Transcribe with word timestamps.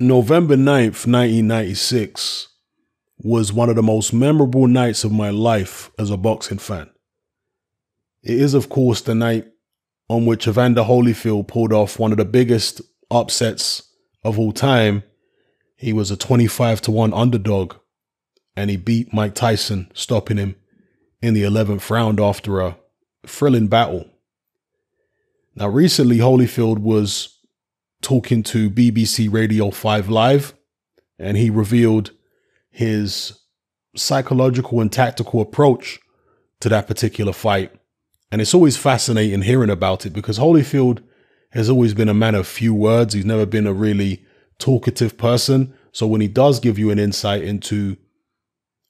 November 0.00 0.56
9th, 0.56 1.06
1996 1.06 2.48
was 3.18 3.52
one 3.52 3.70
of 3.70 3.76
the 3.76 3.82
most 3.82 4.12
memorable 4.12 4.66
nights 4.66 5.04
of 5.04 5.12
my 5.12 5.30
life 5.30 5.92
as 6.00 6.10
a 6.10 6.16
boxing 6.16 6.58
fan. 6.58 6.90
It 8.24 8.40
is, 8.40 8.54
of 8.54 8.68
course, 8.68 9.00
the 9.02 9.14
night 9.14 9.46
on 10.08 10.26
which 10.26 10.48
Evander 10.48 10.82
Holyfield 10.82 11.46
pulled 11.46 11.72
off 11.72 12.00
one 12.00 12.10
of 12.10 12.18
the 12.18 12.24
biggest 12.24 12.80
upsets 13.08 13.88
of 14.24 14.36
all 14.36 14.52
time. 14.52 15.04
He 15.76 15.92
was 15.92 16.10
a 16.10 16.16
25 16.16 16.80
to 16.82 16.90
1 16.90 17.14
underdog 17.14 17.76
and 18.56 18.70
he 18.70 18.76
beat 18.76 19.14
Mike 19.14 19.36
Tyson, 19.36 19.92
stopping 19.94 20.38
him 20.38 20.56
in 21.22 21.34
the 21.34 21.42
11th 21.44 21.88
round 21.88 22.18
after 22.18 22.60
a 22.60 22.76
thrilling 23.24 23.68
battle. 23.68 24.10
Now, 25.54 25.68
recently, 25.68 26.18
Holyfield 26.18 26.78
was 26.78 27.33
talking 28.04 28.42
to 28.44 28.70
BBC 28.70 29.32
Radio 29.32 29.70
5 29.70 30.08
Live, 30.08 30.54
and 31.18 31.36
he 31.36 31.50
revealed 31.50 32.12
his 32.70 33.40
psychological 33.96 34.80
and 34.80 34.92
tactical 34.92 35.40
approach 35.40 35.98
to 36.60 36.68
that 36.68 36.86
particular 36.86 37.32
fight. 37.32 37.72
And 38.30 38.40
it's 38.40 38.54
always 38.54 38.76
fascinating 38.76 39.42
hearing 39.42 39.70
about 39.70 40.06
it 40.06 40.12
because 40.12 40.38
Holyfield 40.38 41.02
has 41.52 41.70
always 41.70 41.94
been 41.94 42.08
a 42.08 42.14
man 42.14 42.34
of 42.34 42.46
few 42.46 42.74
words. 42.74 43.14
He's 43.14 43.24
never 43.24 43.46
been 43.46 43.66
a 43.66 43.72
really 43.72 44.24
talkative 44.58 45.16
person. 45.16 45.72
So 45.92 46.06
when 46.06 46.20
he 46.20 46.28
does 46.28 46.60
give 46.60 46.78
you 46.78 46.90
an 46.90 46.98
insight 46.98 47.42
into 47.42 47.96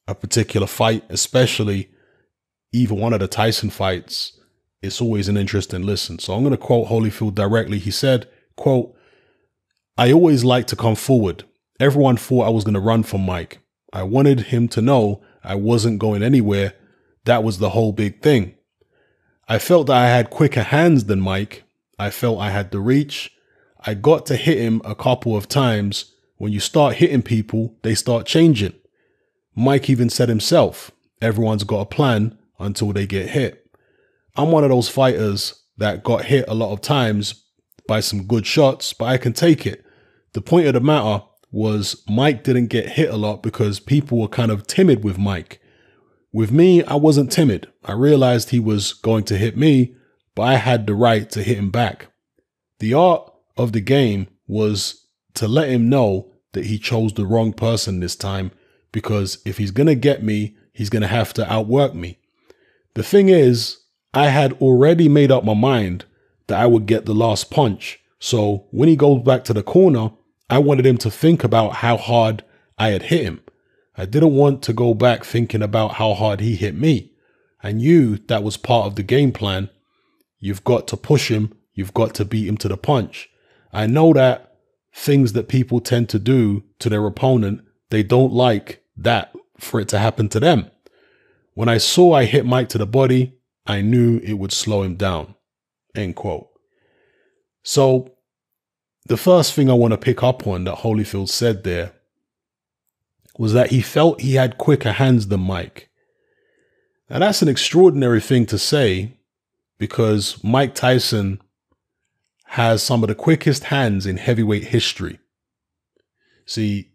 a 0.09 0.15
particular 0.15 0.67
fight, 0.67 1.05
especially 1.09 1.91
even 2.73 2.99
one 2.99 3.13
of 3.13 3.21
the 3.21 3.29
Tyson 3.29 3.71
fights, 3.71 4.39
it's 4.83 5.01
always 5.01 5.29
an 5.29 5.37
interesting 5.37 5.83
listen. 5.83 6.19
So 6.19 6.35
I'm 6.35 6.43
going 6.43 6.51
to 6.53 6.57
quote 6.57 6.89
Holyfield 6.89 7.35
directly. 7.35 7.79
He 7.79 7.91
said, 7.91 8.29
quote, 8.57 8.97
I 9.97 10.13
always 10.13 10.43
liked 10.43 10.71
to 10.71 10.77
come 10.77 10.97
forward. 10.97 11.45
Everyone 11.79 12.17
thought 12.17 12.47
I 12.47 12.51
was 12.51 12.65
going 12.65 12.75
to 12.75 12.81
run 12.81 13.05
from 13.05 13.21
Mike. 13.21 13.61
I 13.93 14.03
wanted 14.03 14.41
him 14.41 14.67
to 14.69 14.83
know 14.83 15.23
I 15.45 15.55
wasn't 15.55 16.01
going 16.01 16.23
anywhere. 16.23 16.75
That 17.27 17.45
was 17.45 17.59
the 17.59 17.71
whole 17.71 17.93
big 17.93 18.21
thing. 18.21 18.57
I 19.49 19.61
felt 19.61 19.87
that 19.87 19.97
I 19.97 20.09
had 20.09 20.31
quicker 20.31 20.65
hands 20.65 21.05
than 21.05 21.21
Mike. 21.21 21.63
I 21.97 22.11
felt 22.11 22.41
I 22.41 22.51
had 22.51 22.73
the 22.73 22.81
reach. 22.81 23.31
I 23.87 23.95
got 23.95 24.27
to 24.27 24.37
hit 24.37 24.59
him 24.59 24.83
a 24.85 24.97
couple 24.97 25.37
of 25.37 25.47
times. 25.49 26.13
When 26.39 26.53
you 26.53 26.59
start 26.59 26.97
hitting 26.97 27.23
people, 27.23 27.77
they 27.83 27.95
start 27.95 28.27
changing. 28.27 28.75
Mike 29.55 29.89
even 29.89 30.11
said 30.11 30.29
himself, 30.29 30.91
everyone's 31.21 31.63
got 31.63 31.83
a 31.83 31.87
plan 31.87 32.37
until 32.59 32.93
they 32.93 33.07
get 33.07 33.31
hit. 33.31 33.71
I'm 34.35 34.51
one 34.51 34.65
of 34.65 34.71
those 34.71 34.89
fighters 34.89 35.63
that 35.77 36.03
got 36.03 36.25
hit 36.25 36.47
a 36.49 36.55
lot 36.55 36.73
of 36.73 36.81
times 36.81 37.45
by 37.87 38.01
some 38.01 38.25
good 38.25 38.45
shots, 38.45 38.93
but 38.93 39.05
I 39.05 39.19
can 39.19 39.33
take 39.33 39.67
it. 39.67 39.84
The 40.35 40.43
point 40.43 40.67
of 40.67 40.75
the 40.75 40.81
matter 40.81 41.25
was 41.51 42.03
Mike 42.09 42.43
didn't 42.43 42.67
get 42.67 42.91
hit 42.91 43.09
a 43.09 43.17
lot 43.17 43.43
because 43.43 43.79
people 43.79 44.19
were 44.19 44.29
kind 44.29 44.51
of 44.51 44.67
timid 44.67 45.05
with 45.05 45.17
Mike. 45.17 45.61
With 46.33 46.51
me, 46.51 46.83
I 46.83 46.97
wasn't 46.97 47.31
timid. 47.31 47.69
I 47.85 47.93
realized 47.93 48.51
he 48.51 48.59
was 48.59 48.93
going 48.93 49.23
to 49.25 49.39
hit 49.39 49.57
me, 49.57 49.95
but 50.35 50.43
I 50.43 50.57
had 50.57 50.87
the 50.87 50.95
right 50.95 51.31
to 51.31 51.45
hit 51.45 51.57
him 51.57 51.71
back. 51.71 52.09
The 52.81 52.95
art 52.95 53.33
of 53.57 53.71
the 53.71 53.81
game 53.81 54.27
was 54.49 55.07
to 55.35 55.47
let 55.47 55.69
him 55.69 55.89
know 55.89 56.33
that 56.53 56.67
he 56.67 56.79
chose 56.79 57.13
the 57.13 57.27
wrong 57.27 57.53
person 57.53 58.01
this 58.01 58.17
time 58.17 58.51
because 58.91 59.39
if 59.47 59.59
he's 59.59 59.71
going 59.71 59.87
to 59.87 59.95
get 59.95 60.25
me, 60.25 60.57
he's 60.73 60.91
going 60.91 61.03
to 61.03 61.09
have 61.09 61.33
to 61.35 61.53
outwork 61.53 61.95
me. 61.95 62.19
The 62.95 63.05
thing 63.05 63.29
is, 63.29 63.79
I 64.13 64.29
had 64.29 64.55
already 64.55 65.09
made 65.09 65.31
up 65.31 65.45
my 65.45 65.55
mind 65.55 66.05
that 66.49 66.61
I 66.61 66.67
would 66.67 66.87
get 66.87 67.07
the 67.07 67.15
last 67.15 67.53
punch. 67.53 68.01
So 68.19 68.67
when 68.73 68.89
he 68.89 68.97
goes 68.97 69.23
back 69.23 69.45
to 69.45 69.53
the 69.53 69.63
corner, 69.63 70.11
I 70.51 70.59
wanted 70.59 70.87
him 70.87 70.99
to 70.99 71.11
think 71.11 71.43
about 71.43 71.77
how 71.77 71.97
hard 71.97 72.45
I 72.79 72.89
had 72.89 73.05
hit 73.05 73.25
him. 73.25 73.41
I 73.97 74.07
didn't 74.07 74.35
want 74.35 74.63
to 74.65 74.73
go 74.73 74.95
back 74.95 75.25
thinking 75.25 75.63
about 75.63 75.95
how 75.95 76.15
hard 76.15 76.41
he 76.41 76.57
hit 76.57 76.75
me. 76.75 77.13
I 77.63 77.73
knew 77.73 78.19
that 78.27 78.43
was 78.43 78.57
part 78.57 78.87
of 78.87 78.97
the 78.97 79.03
game 79.03 79.33
plan. 79.33 79.71
You've 80.39 80.65
got 80.65 80.87
to 80.89 80.97
push 80.97 81.31
him. 81.31 81.55
You've 81.73 81.95
got 81.95 82.15
to 82.17 82.25
beat 82.25 82.47
him 82.47 82.57
to 82.59 82.69
the 82.69 82.77
punch. 82.77 83.31
I 83.73 83.87
know 83.87 84.13
that 84.13 84.57
things 84.95 85.33
that 85.33 85.49
people 85.49 85.81
tend 85.81 86.09
to 86.11 86.19
do 86.19 86.65
to 86.79 86.89
their 86.89 87.07
opponent, 87.07 87.63
they 87.91 88.03
don't 88.03 88.33
like 88.33 88.85
that 88.97 89.33
for 89.59 89.81
it 89.81 89.89
to 89.89 89.99
happen 89.99 90.29
to 90.31 90.41
them. 90.41 90.71
When 91.55 91.69
I 91.69 91.79
saw 91.79 92.13
I 92.13 92.25
hit 92.25 92.45
Mike 92.45 92.69
to 92.71 92.79
the 92.79 92.87
body, 92.87 93.39
I 93.67 93.81
knew 93.81 94.19
it 94.19 94.35
would 94.35 94.53
slow 94.53 94.83
him 94.83 94.97
down. 94.97 95.35
End 95.95 96.17
quote. 96.17 96.49
So 97.63 98.14
the 99.07 99.17
first 99.17 99.53
thing 99.53 99.69
I 99.69 99.75
want 99.75 99.93
to 99.93 99.99
pick 99.99 100.23
up 100.23 100.47
on 100.47 100.65
that 100.65 100.79
Holyfield 100.79 101.29
said 101.29 101.63
there 101.63 101.93
was 103.39 103.53
that 103.53 103.71
he 103.71 103.83
felt 103.83 104.21
he 104.21 104.35
had 104.35 104.59
quicker 104.59 104.93
hands 104.93 105.29
than 105.29 105.41
Mike. 105.41 105.91
Now 107.11 107.19
that's 107.19 107.43
an 107.43 107.49
extraordinary 107.49 108.21
thing 108.21 108.47
to 108.47 108.59
say 108.59 109.19
because 109.79 110.43
Mike 110.43 110.75
Tyson 110.75 111.41
has 112.47 112.83
some 112.83 113.03
of 113.03 113.09
the 113.09 113.15
quickest 113.15 113.65
hands 113.65 114.07
in 114.07 114.17
heavyweight 114.17 114.65
history. 114.65 115.19
See, 116.47 116.93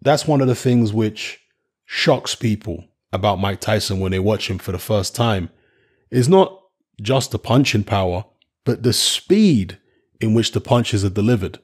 that's 0.00 0.26
one 0.26 0.40
of 0.40 0.48
the 0.48 0.54
things 0.54 0.92
which 0.92 1.40
shocks 1.84 2.34
people 2.34 2.84
about 3.12 3.38
Mike 3.38 3.60
Tyson 3.60 4.00
when 4.00 4.12
they 4.12 4.18
watch 4.18 4.50
him 4.50 4.58
for 4.58 4.72
the 4.72 4.78
first 4.78 5.14
time 5.14 5.50
is 6.10 6.28
not 6.28 6.60
just 7.00 7.30
the 7.30 7.38
punching 7.38 7.84
power, 7.84 8.24
but 8.64 8.82
the 8.82 8.92
speed 8.92 9.78
in 10.20 10.34
which 10.34 10.52
the 10.52 10.60
punches 10.60 11.04
are 11.04 11.10
delivered. 11.10 11.58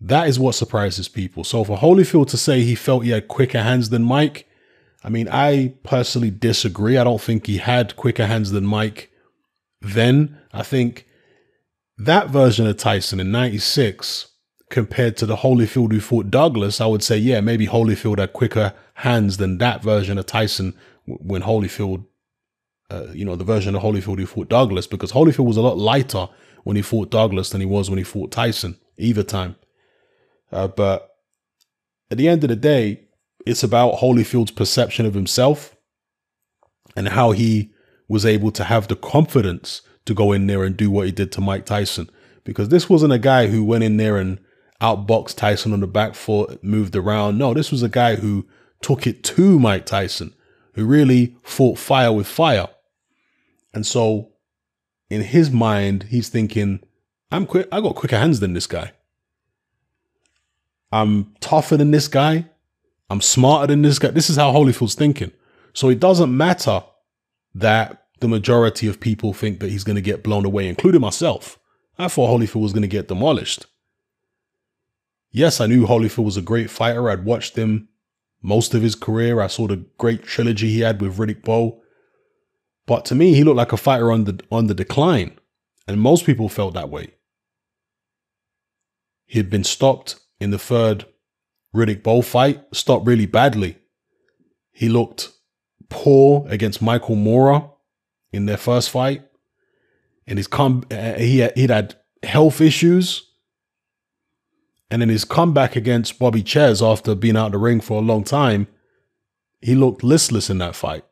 That 0.00 0.28
is 0.28 0.38
what 0.38 0.54
surprises 0.54 1.08
people. 1.08 1.44
So 1.44 1.64
for 1.64 1.76
Holyfield 1.76 2.28
to 2.28 2.36
say 2.36 2.62
he 2.62 2.74
felt 2.74 3.04
he 3.04 3.10
had 3.10 3.28
quicker 3.28 3.62
hands 3.62 3.90
than 3.90 4.04
Mike, 4.04 4.48
I 5.02 5.08
mean, 5.08 5.28
I 5.30 5.74
personally 5.82 6.30
disagree. 6.30 6.96
I 6.96 7.04
don't 7.04 7.20
think 7.20 7.46
he 7.46 7.58
had 7.58 7.96
quicker 7.96 8.26
hands 8.26 8.50
than 8.50 8.66
Mike 8.66 9.10
then. 9.80 10.38
I 10.52 10.62
think 10.62 11.06
that 11.96 12.28
version 12.28 12.66
of 12.66 12.76
Tyson 12.76 13.20
in 13.20 13.30
96 13.32 14.28
compared 14.70 15.16
to 15.16 15.26
the 15.26 15.36
Holyfield 15.36 15.92
who 15.92 16.00
fought 16.00 16.30
Douglas, 16.30 16.80
I 16.80 16.86
would 16.86 17.02
say, 17.02 17.16
yeah, 17.16 17.40
maybe 17.40 17.66
Holyfield 17.66 18.18
had 18.18 18.32
quicker 18.32 18.74
hands 18.94 19.38
than 19.38 19.58
that 19.58 19.82
version 19.82 20.18
of 20.18 20.26
Tyson 20.26 20.74
when 21.06 21.42
Holyfield, 21.42 22.04
uh, 22.90 23.06
you 23.12 23.24
know, 23.24 23.36
the 23.36 23.44
version 23.44 23.74
of 23.74 23.82
Holyfield 23.82 24.18
who 24.18 24.26
fought 24.26 24.48
Douglas, 24.48 24.86
because 24.86 25.12
Holyfield 25.12 25.46
was 25.46 25.56
a 25.56 25.62
lot 25.62 25.78
lighter 25.78 26.28
when 26.68 26.76
he 26.76 26.82
fought 26.82 27.08
Douglas 27.08 27.48
than 27.48 27.62
he 27.62 27.66
was 27.66 27.88
when 27.88 27.96
he 27.96 28.04
fought 28.04 28.30
Tyson, 28.30 28.78
either 28.98 29.22
time. 29.22 29.56
Uh, 30.52 30.68
but 30.68 31.16
at 32.10 32.18
the 32.18 32.28
end 32.28 32.44
of 32.44 32.50
the 32.50 32.56
day, 32.56 33.04
it's 33.46 33.62
about 33.62 34.00
Holyfield's 34.00 34.50
perception 34.50 35.06
of 35.06 35.14
himself 35.14 35.74
and 36.94 37.08
how 37.08 37.30
he 37.30 37.72
was 38.06 38.26
able 38.26 38.50
to 38.50 38.64
have 38.64 38.86
the 38.86 38.96
confidence 38.96 39.80
to 40.04 40.12
go 40.12 40.30
in 40.30 40.46
there 40.46 40.62
and 40.62 40.76
do 40.76 40.90
what 40.90 41.06
he 41.06 41.10
did 41.10 41.32
to 41.32 41.40
Mike 41.40 41.64
Tyson. 41.64 42.10
Because 42.44 42.68
this 42.68 42.86
wasn't 42.86 43.14
a 43.14 43.18
guy 43.18 43.46
who 43.46 43.64
went 43.64 43.84
in 43.84 43.96
there 43.96 44.18
and 44.18 44.38
outboxed 44.82 45.36
Tyson 45.36 45.72
on 45.72 45.80
the 45.80 45.86
back 45.86 46.14
foot, 46.14 46.62
moved 46.62 46.94
around. 46.94 47.38
No, 47.38 47.54
this 47.54 47.72
was 47.72 47.82
a 47.82 47.88
guy 47.88 48.16
who 48.16 48.46
took 48.82 49.06
it 49.06 49.24
to 49.24 49.58
Mike 49.58 49.86
Tyson, 49.86 50.34
who 50.74 50.84
really 50.84 51.34
fought 51.42 51.78
fire 51.78 52.12
with 52.12 52.26
fire. 52.26 52.68
And 53.72 53.86
so 53.86 54.32
in 55.10 55.22
his 55.22 55.50
mind, 55.50 56.04
he's 56.04 56.28
thinking, 56.28 56.80
I'm 57.30 57.46
quick. 57.46 57.68
I 57.72 57.80
got 57.80 57.94
quicker 57.94 58.18
hands 58.18 58.40
than 58.40 58.52
this 58.54 58.66
guy. 58.66 58.92
I'm 60.90 61.34
tougher 61.40 61.76
than 61.76 61.90
this 61.90 62.08
guy. 62.08 62.46
I'm 63.10 63.20
smarter 63.20 63.68
than 63.68 63.82
this 63.82 63.98
guy. 63.98 64.10
This 64.10 64.30
is 64.30 64.36
how 64.36 64.52
Holyfield's 64.52 64.94
thinking. 64.94 65.32
So 65.72 65.88
it 65.88 66.00
doesn't 66.00 66.34
matter 66.34 66.82
that 67.54 68.06
the 68.20 68.28
majority 68.28 68.86
of 68.88 69.00
people 69.00 69.32
think 69.32 69.60
that 69.60 69.70
he's 69.70 69.84
going 69.84 69.96
to 69.96 70.02
get 70.02 70.22
blown 70.24 70.44
away, 70.44 70.68
including 70.68 71.00
myself. 71.00 71.58
I 71.98 72.08
thought 72.08 72.30
Holyfield 72.30 72.62
was 72.62 72.72
going 72.72 72.82
to 72.82 72.88
get 72.88 73.08
demolished. 73.08 73.66
Yes, 75.30 75.60
I 75.60 75.66
knew 75.66 75.86
Holyfield 75.86 76.24
was 76.24 76.36
a 76.36 76.42
great 76.42 76.70
fighter. 76.70 77.10
I'd 77.10 77.24
watched 77.24 77.56
him 77.56 77.88
most 78.42 78.74
of 78.74 78.82
his 78.82 78.94
career. 78.94 79.40
I 79.40 79.46
saw 79.46 79.66
the 79.66 79.84
great 79.98 80.22
trilogy 80.22 80.70
he 80.70 80.80
had 80.80 81.00
with 81.00 81.18
Riddick 81.18 81.42
Bowe. 81.42 81.77
But 82.88 83.04
to 83.04 83.14
me, 83.14 83.34
he 83.34 83.44
looked 83.44 83.58
like 83.58 83.74
a 83.74 83.76
fighter 83.76 84.10
on 84.10 84.24
the 84.24 84.40
on 84.50 84.66
the 84.66 84.74
decline, 84.74 85.38
and 85.86 86.00
most 86.00 86.24
people 86.24 86.48
felt 86.48 86.72
that 86.72 86.88
way. 86.88 87.12
He 89.26 89.38
had 89.38 89.50
been 89.50 89.62
stopped 89.62 90.18
in 90.40 90.52
the 90.52 90.58
third 90.58 91.04
Riddick 91.76 92.02
Bowe 92.02 92.22
fight, 92.22 92.64
stopped 92.72 93.06
really 93.06 93.26
badly. 93.26 93.76
He 94.72 94.88
looked 94.88 95.30
poor 95.90 96.46
against 96.48 96.80
Michael 96.80 97.14
Moorer 97.14 97.68
in 98.32 98.46
their 98.46 98.56
first 98.56 98.88
fight, 98.88 99.22
and 100.26 100.38
his 100.38 100.46
com 100.46 100.86
uh, 100.90 101.12
he 101.12 101.40
had, 101.40 101.56
he'd 101.58 101.70
had 101.70 101.94
health 102.22 102.60
issues. 102.62 103.24
And 104.90 105.02
in 105.02 105.10
his 105.10 105.26
comeback 105.26 105.76
against 105.76 106.18
Bobby 106.18 106.42
Czyz 106.42 106.80
after 106.80 107.14
being 107.14 107.36
out 107.36 107.46
of 107.46 107.52
the 107.52 107.58
ring 107.58 107.82
for 107.82 107.98
a 107.98 108.06
long 108.06 108.24
time, 108.24 108.66
he 109.60 109.74
looked 109.74 110.02
listless 110.02 110.48
in 110.48 110.56
that 110.58 110.74
fight. 110.74 111.04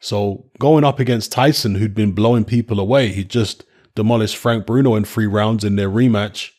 So 0.00 0.46
going 0.58 0.84
up 0.84 1.00
against 1.00 1.32
Tyson, 1.32 1.74
who'd 1.74 1.94
been 1.94 2.12
blowing 2.12 2.44
people 2.44 2.78
away, 2.78 3.08
he 3.08 3.24
just 3.24 3.64
demolished 3.94 4.36
Frank 4.36 4.64
Bruno 4.64 4.94
in 4.94 5.04
three 5.04 5.26
rounds 5.26 5.64
in 5.64 5.76
their 5.76 5.90
rematch. 5.90 6.52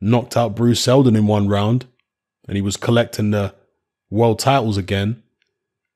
knocked 0.00 0.36
out 0.36 0.56
Bruce 0.56 0.80
Seldon 0.80 1.16
in 1.16 1.26
one 1.26 1.48
round, 1.48 1.86
and 2.46 2.56
he 2.56 2.62
was 2.62 2.76
collecting 2.76 3.30
the 3.30 3.54
world 4.10 4.38
titles 4.38 4.76
again. 4.76 5.22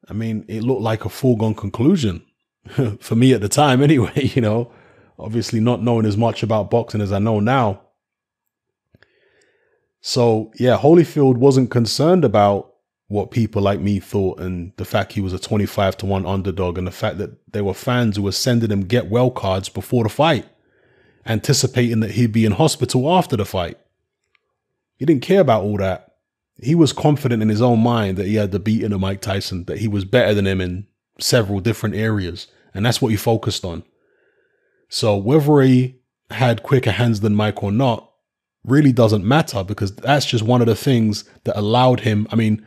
I 0.09 0.13
mean, 0.15 0.45
it 0.49 0.63
looked 0.63 0.81
like 0.81 1.05
a 1.05 1.11
foregone 1.11 1.55
conclusion 1.55 2.23
for 3.01 3.17
me 3.17 3.33
at 3.33 3.41
the 3.41 3.49
time, 3.49 3.83
anyway. 3.89 4.31
You 4.35 4.43
know, 4.43 4.73
obviously 5.19 5.61
not 5.61 5.83
knowing 5.83 6.07
as 6.07 6.17
much 6.17 6.43
about 6.43 6.71
boxing 6.71 7.01
as 7.01 7.13
I 7.13 7.19
know 7.19 7.41
now. 7.41 7.83
So 10.01 10.53
yeah, 10.59 10.79
Holyfield 10.79 11.37
wasn't 11.37 11.71
concerned 11.71 12.25
about 12.25 12.75
what 13.09 13.31
people 13.31 13.63
like 13.63 13.81
me 13.81 13.99
thought 13.99 14.39
and 14.39 14.73
the 14.77 14.85
fact 14.85 15.15
he 15.15 15.21
was 15.21 15.33
a 15.33 15.39
25 15.39 15.97
to 15.97 16.07
1 16.07 16.27
underdog 16.27 16.77
and 16.77 16.87
the 16.87 16.93
fact 16.93 17.17
that 17.19 17.31
there 17.53 17.65
were 17.65 17.75
fans 17.75 18.17
who 18.17 18.23
were 18.23 18.33
sending 18.33 18.71
him 18.71 18.83
get 18.83 19.09
well 19.09 19.31
cards 19.31 19.71
before 19.71 20.05
the 20.05 20.11
fight, 20.11 20.47
anticipating 21.27 22.01
that 22.01 22.13
he'd 22.13 22.33
be 22.33 22.45
in 22.45 22.53
hospital 22.53 23.11
after 23.11 23.37
the 23.37 23.47
fight. 23.47 23.79
He 24.99 25.07
didn't 25.07 25.23
care 25.23 25.41
about 25.41 25.63
all 25.63 25.79
that. 25.79 26.17
He 26.61 26.75
was 26.75 26.93
confident 26.93 27.43
in 27.43 27.49
his 27.49 27.63
own 27.63 27.81
mind 27.81 28.19
that 28.19 28.27
he 28.27 28.35
had 28.35 28.53
the 28.53 28.59
beating 28.59 28.93
of 28.93 29.01
Mike 29.01 29.23
Tyson, 29.23 29.65
that 29.65 29.79
he 29.79 29.89
was 29.89 30.05
better 30.05 30.35
than 30.35 30.47
him 30.47 30.61
in 30.61 30.87
several 31.19 31.61
different 31.61 31.95
areas. 31.95 32.47
And 32.75 32.85
that's 32.85 33.01
what 33.01 33.09
he 33.09 33.17
focused 33.17 33.65
on. 33.65 33.85
So 34.91 35.17
whether 35.17 35.63
he 35.63 36.01
had 36.31 36.63
quicker 36.63 36.91
hands 36.91 37.21
than 37.21 37.35
Mike 37.35 37.63
or 37.63 37.73
not 37.73 38.11
really 38.65 38.93
doesn't 38.93 39.25
matter 39.25 39.65
because 39.65 39.95
that's 39.97 40.27
just 40.27 40.45
one 40.45 40.61
of 40.61 40.67
the 40.67 40.75
things 40.75 41.25
that 41.45 41.59
allowed 41.59 42.01
him. 42.01 42.27
I 42.31 42.37
mean, 42.37 42.67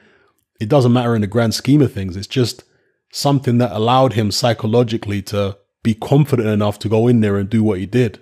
it 0.62 0.70
doesn't 0.70 0.94
matter 0.94 1.16
in 1.16 1.22
the 1.22 1.28
grand 1.28 1.56
scheme 1.56 1.82
of 1.82 1.92
things. 1.92 2.16
It's 2.16 2.28
just 2.28 2.64
something 3.12 3.58
that 3.58 3.76
allowed 3.76 4.14
him 4.14 4.30
psychologically 4.30 5.24
to 5.24 5.58
be 5.82 5.96
confident 5.96 6.48
enough 6.48 6.78
to 6.80 6.88
go 6.88 7.08
in 7.08 7.22
there 7.22 7.38
and 7.38 7.50
do 7.50 7.64
what 7.64 7.80
he 7.80 7.88
did. 7.88 8.22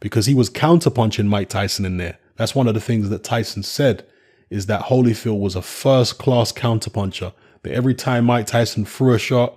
Because 0.00 0.26
he 0.26 0.34
was 0.34 0.50
counterpunching 0.50 1.26
Mike 1.26 1.48
Tyson 1.48 1.84
in 1.84 1.96
there. 1.96 2.18
That's 2.34 2.56
one 2.56 2.66
of 2.66 2.74
the 2.74 2.80
things 2.80 3.08
that 3.08 3.22
Tyson 3.22 3.62
said 3.62 4.04
is 4.50 4.66
that 4.66 4.86
Holyfield 4.86 5.38
was 5.38 5.54
a 5.54 5.62
first 5.62 6.18
class 6.18 6.50
counterpuncher. 6.50 7.32
That 7.62 7.72
every 7.72 7.94
time 7.94 8.24
Mike 8.24 8.46
Tyson 8.46 8.84
threw 8.84 9.14
a 9.14 9.18
shot, 9.18 9.56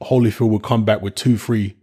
Holyfield 0.00 0.50
would 0.50 0.62
come 0.62 0.84
back 0.84 1.02
with 1.02 1.16
two, 1.16 1.36
three 1.36 1.76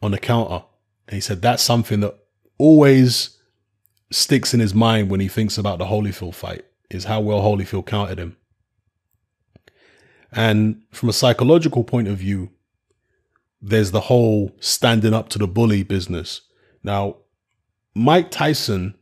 on 0.00 0.12
the 0.12 0.18
counter. 0.18 0.64
And 1.08 1.16
he 1.16 1.20
said 1.20 1.42
that's 1.42 1.64
something 1.64 1.98
that 2.00 2.16
always 2.56 3.36
sticks 4.12 4.54
in 4.54 4.60
his 4.60 4.74
mind 4.74 5.10
when 5.10 5.18
he 5.18 5.26
thinks 5.26 5.58
about 5.58 5.80
the 5.80 5.86
Holyfield 5.86 6.36
fight 6.36 6.64
is 6.90 7.04
how 7.04 7.20
well 7.20 7.40
Holyfield 7.40 7.86
counted 7.86 8.18
him. 8.18 8.36
And 10.32 10.82
from 10.90 11.08
a 11.08 11.14
psychological 11.14 11.84
point 11.84 12.08
of 12.08 12.18
view, 12.18 12.50
there's 13.60 13.90
the 13.90 14.02
whole 14.02 14.52
standing 14.60 15.14
up 15.14 15.28
to 15.30 15.38
the 15.38 15.48
bully 15.48 15.82
business. 15.82 16.42
Now, 16.82 17.16
Mike 17.94 18.30
Tyson, 18.30 18.94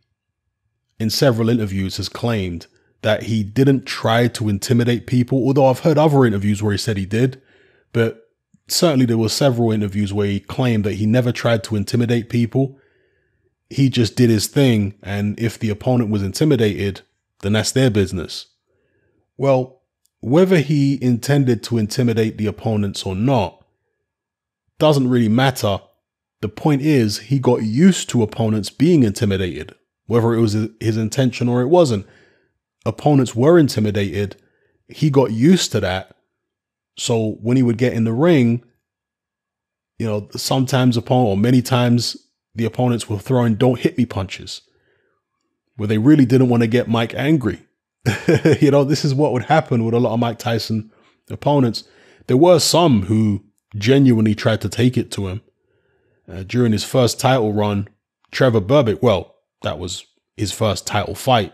in 0.98 1.10
several 1.10 1.48
interviews, 1.48 1.98
has 1.98 2.08
claimed 2.08 2.66
that 3.02 3.24
he 3.24 3.42
didn't 3.42 3.84
try 3.84 4.28
to 4.28 4.48
intimidate 4.48 5.06
people, 5.06 5.38
although 5.38 5.66
I've 5.66 5.80
heard 5.80 5.98
other 5.98 6.24
interviews 6.24 6.62
where 6.62 6.72
he 6.72 6.78
said 6.78 6.96
he 6.96 7.06
did. 7.06 7.40
But 7.92 8.30
certainly 8.68 9.06
there 9.06 9.18
were 9.18 9.28
several 9.28 9.72
interviews 9.72 10.12
where 10.12 10.26
he 10.26 10.40
claimed 10.40 10.84
that 10.84 10.94
he 10.94 11.06
never 11.06 11.32
tried 11.32 11.62
to 11.64 11.76
intimidate 11.76 12.30
people. 12.30 12.78
He 13.68 13.90
just 13.90 14.16
did 14.16 14.30
his 14.30 14.46
thing. 14.46 14.94
And 15.02 15.38
if 15.38 15.58
the 15.58 15.70
opponent 15.70 16.10
was 16.10 16.22
intimidated, 16.22 17.02
then 17.40 17.52
that's 17.52 17.72
their 17.72 17.90
business. 17.90 18.46
Well, 19.36 19.82
whether 20.20 20.58
he 20.58 21.02
intended 21.02 21.62
to 21.64 21.78
intimidate 21.78 22.38
the 22.38 22.46
opponents 22.46 23.04
or 23.04 23.14
not 23.14 23.64
doesn't 24.78 25.08
really 25.08 25.28
matter. 25.28 25.78
The 26.40 26.48
point 26.48 26.82
is, 26.82 27.18
he 27.18 27.38
got 27.38 27.62
used 27.62 28.10
to 28.10 28.22
opponents 28.22 28.70
being 28.70 29.02
intimidated, 29.02 29.74
whether 30.06 30.34
it 30.34 30.40
was 30.40 30.56
his 30.80 30.96
intention 30.96 31.48
or 31.48 31.62
it 31.62 31.68
wasn't. 31.68 32.06
Opponents 32.84 33.34
were 33.34 33.58
intimidated. 33.58 34.36
He 34.88 35.10
got 35.10 35.32
used 35.32 35.72
to 35.72 35.80
that. 35.80 36.16
So 36.98 37.38
when 37.42 37.56
he 37.56 37.62
would 37.62 37.78
get 37.78 37.92
in 37.92 38.04
the 38.04 38.12
ring, 38.12 38.64
you 39.98 40.06
know, 40.06 40.28
sometimes 40.36 40.96
opponent 40.96 41.28
or 41.28 41.36
many 41.36 41.62
times 41.62 42.16
the 42.54 42.64
opponents 42.64 43.08
were 43.08 43.18
throwing 43.18 43.54
don't 43.54 43.80
hit 43.80 43.98
me 43.98 44.06
punches 44.06 44.62
where 45.76 45.86
they 45.86 45.98
really 45.98 46.24
didn't 46.24 46.48
want 46.48 46.62
to 46.62 46.66
get 46.66 46.88
Mike 46.88 47.14
angry. 47.14 47.66
you 48.60 48.70
know, 48.70 48.84
this 48.84 49.04
is 49.04 49.14
what 49.14 49.32
would 49.32 49.44
happen 49.44 49.84
with 49.84 49.94
a 49.94 50.00
lot 50.00 50.14
of 50.14 50.20
Mike 50.20 50.38
Tyson 50.38 50.90
opponents. 51.30 51.84
There 52.26 52.36
were 52.36 52.58
some 52.58 53.02
who 53.02 53.44
genuinely 53.76 54.34
tried 54.34 54.60
to 54.62 54.68
take 54.68 54.96
it 54.96 55.10
to 55.12 55.28
him. 55.28 55.42
Uh, 56.28 56.42
during 56.42 56.72
his 56.72 56.84
first 56.84 57.20
title 57.20 57.52
run, 57.52 57.88
Trevor 58.30 58.60
Berbick, 58.60 59.00
well, 59.00 59.36
that 59.62 59.78
was 59.78 60.06
his 60.36 60.52
first 60.52 60.86
title 60.86 61.14
fight. 61.14 61.52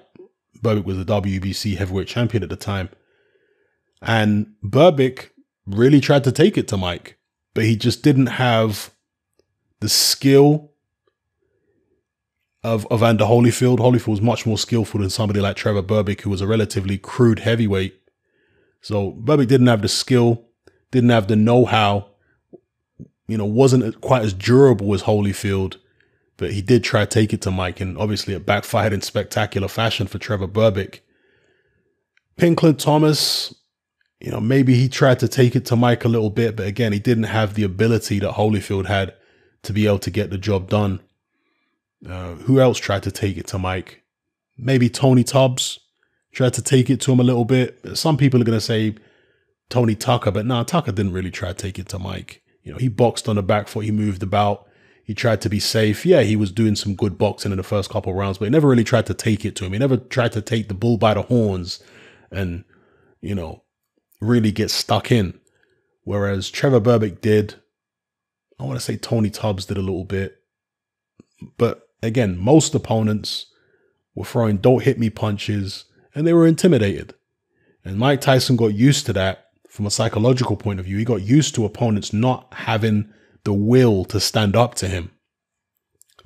Berbick 0.63 0.85
was 0.85 0.97
the 0.97 1.05
WBC 1.05 1.77
heavyweight 1.77 2.09
champion 2.09 2.43
at 2.43 2.49
the 2.49 2.57
time. 2.57 2.89
And 4.01 4.55
Berbick 4.65 5.31
really 5.67 6.01
tried 6.01 6.25
to 6.25 6.33
take 6.33 6.57
it 6.57 6.69
to 6.69 6.77
Mike, 6.77 7.19
but 7.55 7.65
he 7.65 7.77
just 7.77 8.03
didn't 8.03 8.27
have 8.27 8.93
the 9.81 9.89
skill 9.89 10.72
of, 12.65 12.87
Evander 12.93 13.25
Holyfield. 13.25 13.79
Holyfield 13.79 14.09
was 14.09 14.21
much 14.21 14.47
more 14.47 14.59
skillful 14.59 15.01
than 15.01 15.11
somebody 15.11 15.41
like 15.41 15.57
Trevor 15.57 15.83
Berbick, 15.83 16.21
who 16.21 16.31
was 16.31 16.41
a 16.41 16.47
relatively 16.47 16.99
crude 16.99 17.41
heavyweight. 17.41 17.99
So 18.81 19.13
Berbick 19.13 19.49
didn't 19.49 19.67
have 19.67 19.83
the 19.83 19.89
skill, 19.89 20.45
didn't 20.91 21.11
have 21.11 21.29
the 21.29 21.37
know-how, 21.37 22.09
you 23.29 23.39
know, 23.39 23.47
wasn't 23.47 24.01
quite 24.01 24.23
as 24.23 24.35
durable 24.35 24.93
as 24.95 25.05
Holyfield, 25.05 25.77
but 26.37 26.53
he 26.53 26.63
did 26.63 26.85
try 26.85 27.05
to 27.05 27.07
take 27.07 27.33
it 27.33 27.41
to 27.43 27.51
Mike, 27.51 27.81
and 27.81 27.97
obviously 27.97 28.35
it 28.35 28.45
backfired 28.45 28.93
in 28.93 29.01
spectacular 29.01 29.69
fashion 29.69 30.07
for 30.07 30.19
Trevor 30.19 30.49
Berbick. 30.49 31.01
Pinklon 32.37 32.77
Thomas, 32.77 33.55
you 34.21 34.31
know, 34.31 34.41
maybe 34.41 34.75
he 34.75 34.89
tried 34.89 35.19
to 35.21 35.29
take 35.29 35.55
it 35.55 35.65
to 35.67 35.77
Mike 35.77 36.05
a 36.05 36.09
little 36.09 36.31
bit, 36.31 36.57
but 36.57 36.67
again, 36.67 36.93
he 36.93 36.99
didn't 36.99 37.25
have 37.25 37.55
the 37.55 37.63
ability 37.63 38.19
that 38.21 38.33
Holyfield 38.33 38.87
had 38.87 39.15
to 39.63 39.73
be 39.73 39.87
able 39.87 39.99
to 40.01 40.11
get 40.11 40.31
the 40.31 40.39
job 40.39 40.69
done. 40.69 41.01
Uh, 42.09 42.35
who 42.35 42.61
else 42.61 42.79
tried 42.79 43.03
to 43.05 43.11
take 43.11 43.37
it 43.37 43.47
to 43.49 43.59
Mike? 43.59 44.03
Maybe 44.59 44.89
Tony 44.89 45.25
Tubbs 45.25 45.79
tried 46.33 46.55
to 46.55 46.63
take 46.63 46.91
it 46.91 47.01
to 47.03 47.13
him 47.13 47.21
a 47.21 47.25
little 47.25 47.45
bit. 47.45 47.79
Some 47.95 48.17
people 48.17 48.41
are 48.41 48.45
going 48.45 48.59
to 48.59 48.65
say 48.65 48.97
Tony 49.69 49.95
Tucker, 49.95 50.31
but 50.31 50.47
nah, 50.47 50.65
Tucker 50.65 50.93
didn't 50.93 51.13
really 51.13 51.31
try 51.31 51.49
to 51.49 51.55
take 51.55 51.79
it 51.79 51.89
to 51.89 51.99
Mike. 51.99 52.43
You 52.63 52.73
know, 52.73 52.79
he 52.79 52.89
boxed 52.89 53.29
on 53.29 53.37
the 53.37 53.43
back 53.43 53.69
foot, 53.69 53.85
he 53.85 53.91
moved 53.91 54.23
about, 54.23 54.67
he 55.05 55.15
tried 55.15 55.41
to 55.43 55.49
be 55.49 55.61
safe. 55.61 56.07
Yeah, 56.07 56.23
he 56.23 56.37
was 56.37 56.53
doing 56.53 56.77
some 56.77 56.95
good 56.95 57.19
boxing 57.19 57.53
in 57.53 57.59
the 57.59 57.65
first 57.65 57.91
couple 57.91 58.15
rounds, 58.15 58.39
but 58.39 58.47
he 58.47 58.51
never 58.51 58.69
really 58.69 58.85
tried 58.85 59.07
to 59.07 59.15
take 59.15 59.45
it 59.45 59.57
to 59.57 59.65
him. 59.65 59.73
He 59.73 59.79
never 59.79 59.97
tried 59.97 60.33
to 60.33 60.43
take 60.43 60.69
the 60.69 60.75
bull 60.75 60.97
by 60.97 61.15
the 61.15 61.23
horns 61.23 61.83
and, 62.31 62.65
you 63.21 63.35
know, 63.35 63.63
really 64.21 64.53
get 64.53 64.71
stuck 64.71 65.11
in. 65.11 65.39
Whereas 66.05 66.51
Trevor 66.51 66.81
Berbick 66.81 67.21
did. 67.21 67.57
I 68.59 68.65
want 68.65 68.79
to 68.79 68.85
say 68.85 68.97
Tony 68.97 69.31
Tubbs 69.31 69.67
did 69.67 69.77
a 69.77 69.83
little 69.83 70.05
bit. 70.05 70.39
But 71.59 71.89
Again, 72.03 72.37
most 72.37 72.75
opponents 72.75 73.47
were 74.15 74.25
throwing 74.25 74.59
don't 74.59 74.83
hit 74.83 74.99
me 74.99 75.11
punches 75.11 75.85
and 76.15 76.27
they 76.27 76.33
were 76.33 76.47
intimidated. 76.47 77.15
And 77.85 77.99
Mike 77.99 78.21
Tyson 78.21 78.57
got 78.57 78.75
used 78.75 79.07
to 79.07 79.13
that 79.15 79.47
from 79.69 79.87
a 79.87 79.91
psychological 79.91 80.57
point 80.57 80.81
of 80.81 80.87
view. 80.87 80.99
He 80.99 81.05
got 81.05 81.23
used 81.23 81.55
to 81.55 81.65
opponents 81.65 82.13
not 82.13 82.53
having 82.53 83.13
the 83.45 83.53
will 83.53 84.05
to 84.07 84.21
stand 84.21 84.55
up 84.55 84.75
to 84.77 84.89
him. 84.89 85.11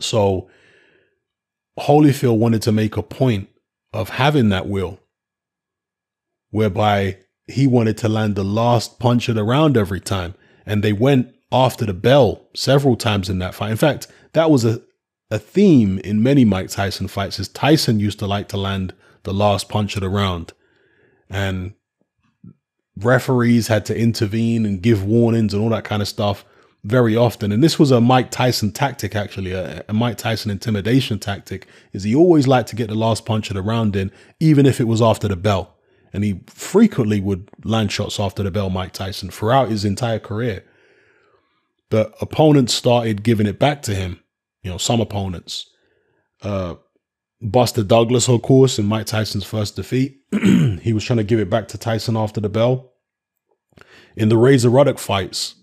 So 0.00 0.50
Holyfield 1.78 2.38
wanted 2.38 2.62
to 2.62 2.72
make 2.72 2.96
a 2.96 3.02
point 3.02 3.48
of 3.92 4.10
having 4.10 4.48
that 4.50 4.66
will, 4.66 4.98
whereby 6.50 7.18
he 7.46 7.66
wanted 7.66 7.96
to 7.98 8.08
land 8.08 8.34
the 8.34 8.44
last 8.44 8.98
punch 8.98 9.28
of 9.28 9.36
the 9.36 9.44
round 9.44 9.76
every 9.76 10.00
time. 10.00 10.34
And 10.66 10.82
they 10.82 10.92
went 10.92 11.34
after 11.52 11.86
the 11.86 11.94
bell 11.94 12.48
several 12.54 12.96
times 12.96 13.30
in 13.30 13.38
that 13.38 13.54
fight. 13.54 13.70
In 13.70 13.76
fact, 13.76 14.08
that 14.32 14.50
was 14.50 14.64
a, 14.64 14.82
a 15.30 15.38
theme 15.38 15.98
in 16.00 16.22
many 16.22 16.44
Mike 16.44 16.70
Tyson 16.70 17.08
fights 17.08 17.38
is 17.38 17.48
Tyson 17.48 17.98
used 17.98 18.18
to 18.20 18.26
like 18.26 18.48
to 18.48 18.56
land 18.56 18.94
the 19.24 19.34
last 19.34 19.68
punch 19.68 19.96
of 19.96 20.02
the 20.02 20.08
round. 20.08 20.52
And 21.28 21.74
referees 22.96 23.66
had 23.66 23.84
to 23.86 23.98
intervene 23.98 24.64
and 24.64 24.80
give 24.80 25.04
warnings 25.04 25.52
and 25.52 25.62
all 25.62 25.70
that 25.70 25.84
kind 25.84 26.00
of 26.00 26.08
stuff 26.08 26.44
very 26.84 27.16
often. 27.16 27.50
And 27.50 27.62
this 27.62 27.78
was 27.78 27.90
a 27.90 28.00
Mike 28.00 28.30
Tyson 28.30 28.70
tactic, 28.70 29.16
actually, 29.16 29.50
a, 29.50 29.84
a, 29.88 29.92
Mike 29.92 30.18
Tyson 30.18 30.52
intimidation 30.52 31.18
tactic, 31.18 31.66
is 31.92 32.04
he 32.04 32.14
always 32.14 32.46
liked 32.46 32.68
to 32.68 32.76
get 32.76 32.88
the 32.88 32.94
last 32.94 33.26
punch 33.26 33.50
of 33.50 33.54
the 33.54 33.62
round 33.62 33.96
in, 33.96 34.12
even 34.38 34.64
if 34.64 34.80
it 34.80 34.84
was 34.84 35.02
after 35.02 35.26
the 35.26 35.36
bell. 35.36 35.74
And 36.12 36.22
he 36.22 36.40
frequently 36.46 37.20
would 37.20 37.50
land 37.64 37.90
shots 37.90 38.20
after 38.20 38.44
the 38.44 38.52
bell, 38.52 38.70
Mike 38.70 38.92
Tyson, 38.92 39.30
throughout 39.30 39.68
his 39.68 39.84
entire 39.84 40.20
career. 40.20 40.64
But 41.90 42.14
opponents 42.20 42.72
started 42.72 43.24
giving 43.24 43.48
it 43.48 43.58
back 43.58 43.82
to 43.82 43.94
him 43.94 44.20
you 44.66 44.72
know, 44.72 44.78
some 44.78 45.00
opponents. 45.00 45.70
Uh, 46.42 46.74
Buster 47.40 47.84
Douglas, 47.84 48.28
of 48.28 48.42
course, 48.42 48.80
in 48.80 48.86
Mike 48.86 49.06
Tyson's 49.06 49.44
first 49.44 49.76
defeat. 49.76 50.18
he 50.82 50.92
was 50.92 51.04
trying 51.04 51.18
to 51.18 51.24
give 51.24 51.38
it 51.38 51.48
back 51.48 51.68
to 51.68 51.78
Tyson 51.78 52.16
after 52.16 52.40
the 52.40 52.48
bell. 52.48 52.92
In 54.16 54.28
the 54.28 54.36
Razor 54.36 54.68
Ruddock 54.68 54.98
fights, 54.98 55.54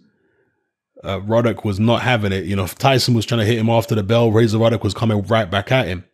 uh, 1.03 1.19
Ruddock 1.19 1.65
was 1.65 1.81
not 1.81 2.01
having 2.01 2.31
it. 2.31 2.45
You 2.45 2.55
know, 2.55 2.63
if 2.63 2.77
Tyson 2.77 3.13
was 3.13 3.25
trying 3.25 3.41
to 3.41 3.45
hit 3.45 3.57
him 3.57 3.69
after 3.69 3.93
the 3.93 4.03
bell, 4.03 4.31
Razor 4.31 4.57
Ruddock 4.57 4.85
was 4.85 4.93
coming 4.93 5.21
right 5.23 5.51
back 5.51 5.69
at 5.69 5.87
him. 5.87 6.05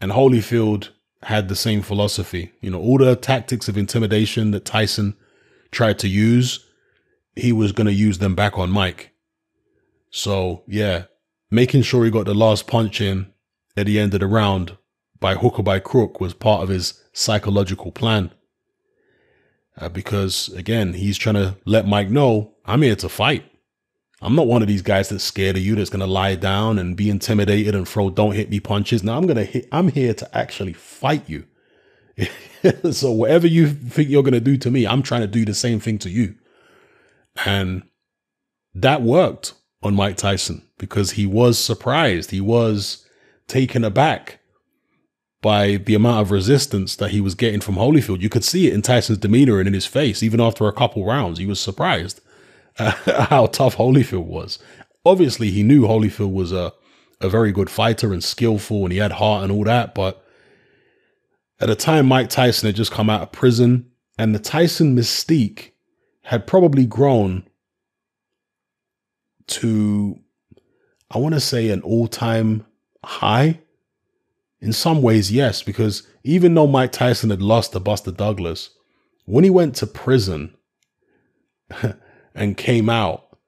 And 0.00 0.10
Holyfield 0.10 0.88
had 1.22 1.48
the 1.48 1.54
same 1.54 1.80
philosophy. 1.80 2.50
You 2.60 2.72
know, 2.72 2.80
all 2.80 2.98
the 2.98 3.14
tactics 3.14 3.68
of 3.68 3.78
intimidation 3.78 4.50
that 4.50 4.64
Tyson 4.64 5.14
tried 5.70 6.00
to 6.00 6.08
use, 6.08 6.66
he 7.36 7.52
was 7.52 7.70
going 7.70 7.86
to 7.86 7.92
use 7.92 8.18
them 8.18 8.34
back 8.34 8.58
on 8.58 8.70
Mike. 8.70 9.12
So, 10.10 10.64
yeah, 10.66 11.04
making 11.50 11.82
sure 11.82 12.04
he 12.04 12.10
got 12.10 12.26
the 12.26 12.34
last 12.34 12.66
punch 12.66 13.00
in 13.00 13.32
at 13.76 13.86
the 13.86 13.98
end 13.98 14.14
of 14.14 14.20
the 14.20 14.26
round 14.26 14.76
by 15.18 15.34
hook 15.34 15.58
or 15.58 15.62
by 15.62 15.78
crook 15.78 16.20
was 16.20 16.32
part 16.32 16.62
of 16.62 16.68
his 16.68 17.02
psychological 17.12 17.92
plan. 17.92 18.30
Uh, 19.76 19.88
because 19.88 20.48
again, 20.50 20.94
he's 20.94 21.18
trying 21.18 21.34
to 21.34 21.56
let 21.64 21.86
Mike 21.86 22.10
know, 22.10 22.54
I'm 22.64 22.82
here 22.82 22.96
to 22.96 23.08
fight. 23.08 23.44
I'm 24.22 24.34
not 24.34 24.46
one 24.46 24.60
of 24.60 24.68
these 24.68 24.82
guys 24.82 25.08
that's 25.08 25.24
scared 25.24 25.56
of 25.56 25.62
you, 25.62 25.74
that's 25.74 25.88
going 25.88 26.00
to 26.00 26.06
lie 26.06 26.34
down 26.34 26.78
and 26.78 26.96
be 26.96 27.08
intimidated 27.08 27.74
and 27.74 27.88
throw 27.88 28.10
don't 28.10 28.34
hit 28.34 28.50
me 28.50 28.60
punches. 28.60 29.02
Now 29.02 29.16
I'm 29.16 29.26
going 29.26 29.38
to 29.38 29.44
hit, 29.44 29.68
I'm 29.72 29.88
here 29.88 30.12
to 30.14 30.36
actually 30.36 30.74
fight 30.74 31.28
you. 31.28 31.46
so 32.92 33.10
whatever 33.12 33.46
you 33.46 33.68
think 33.68 34.10
you're 34.10 34.22
going 34.22 34.34
to 34.34 34.40
do 34.40 34.58
to 34.58 34.70
me, 34.70 34.86
I'm 34.86 35.02
trying 35.02 35.22
to 35.22 35.26
do 35.26 35.46
the 35.46 35.54
same 35.54 35.80
thing 35.80 35.98
to 36.00 36.10
you. 36.10 36.34
And 37.46 37.82
that 38.74 39.00
worked 39.00 39.54
on 39.82 39.94
Mike 39.94 40.16
Tyson 40.16 40.62
because 40.78 41.12
he 41.12 41.26
was 41.26 41.58
surprised. 41.58 42.30
He 42.30 42.40
was 42.40 43.06
taken 43.46 43.84
aback 43.84 44.40
by 45.42 45.76
the 45.76 45.94
amount 45.94 46.20
of 46.20 46.30
resistance 46.30 46.96
that 46.96 47.12
he 47.12 47.20
was 47.20 47.34
getting 47.34 47.60
from 47.60 47.76
Holyfield. 47.76 48.20
You 48.20 48.28
could 48.28 48.44
see 48.44 48.68
it 48.68 48.74
in 48.74 48.82
Tyson's 48.82 49.18
demeanor 49.18 49.58
and 49.58 49.66
in 49.66 49.74
his 49.74 49.86
face. 49.86 50.22
Even 50.22 50.40
after 50.40 50.66
a 50.66 50.72
couple 50.72 51.06
rounds, 51.06 51.38
he 51.38 51.46
was 51.46 51.58
surprised 51.58 52.20
uh, 52.78 52.90
how 53.28 53.46
tough 53.46 53.76
Holyfield 53.76 54.26
was. 54.26 54.58
Obviously, 55.04 55.50
he 55.50 55.62
knew 55.62 55.82
Holyfield 55.82 56.32
was 56.32 56.52
a, 56.52 56.72
a 57.20 57.28
very 57.30 57.52
good 57.52 57.70
fighter 57.70 58.12
and 58.12 58.22
skillful 58.22 58.84
and 58.84 58.92
he 58.92 58.98
had 58.98 59.12
heart 59.12 59.44
and 59.44 59.52
all 59.52 59.64
that. 59.64 59.94
But 59.94 60.22
at 61.58 61.68
the 61.68 61.76
time, 61.76 62.06
Mike 62.06 62.28
Tyson 62.28 62.66
had 62.66 62.76
just 62.76 62.92
come 62.92 63.08
out 63.08 63.22
of 63.22 63.32
prison 63.32 63.90
and 64.18 64.34
the 64.34 64.38
Tyson 64.38 64.94
mystique 64.94 65.70
had 66.24 66.46
probably 66.46 66.84
grown 66.84 67.44
to, 69.50 70.18
I 71.10 71.18
want 71.18 71.34
to 71.34 71.40
say, 71.40 71.70
an 71.70 71.82
all 71.82 72.08
time 72.08 72.66
high 73.04 73.60
in 74.60 74.72
some 74.72 75.00
ways, 75.00 75.32
yes, 75.32 75.62
because 75.62 76.06
even 76.22 76.54
though 76.54 76.66
Mike 76.66 76.92
Tyson 76.92 77.30
had 77.30 77.42
lost 77.42 77.72
to 77.72 77.80
Buster 77.80 78.10
Douglas, 78.10 78.70
when 79.24 79.44
he 79.44 79.50
went 79.50 79.74
to 79.76 79.86
prison 79.86 80.54
and 82.34 82.56
came 82.56 82.90
out 82.90 83.38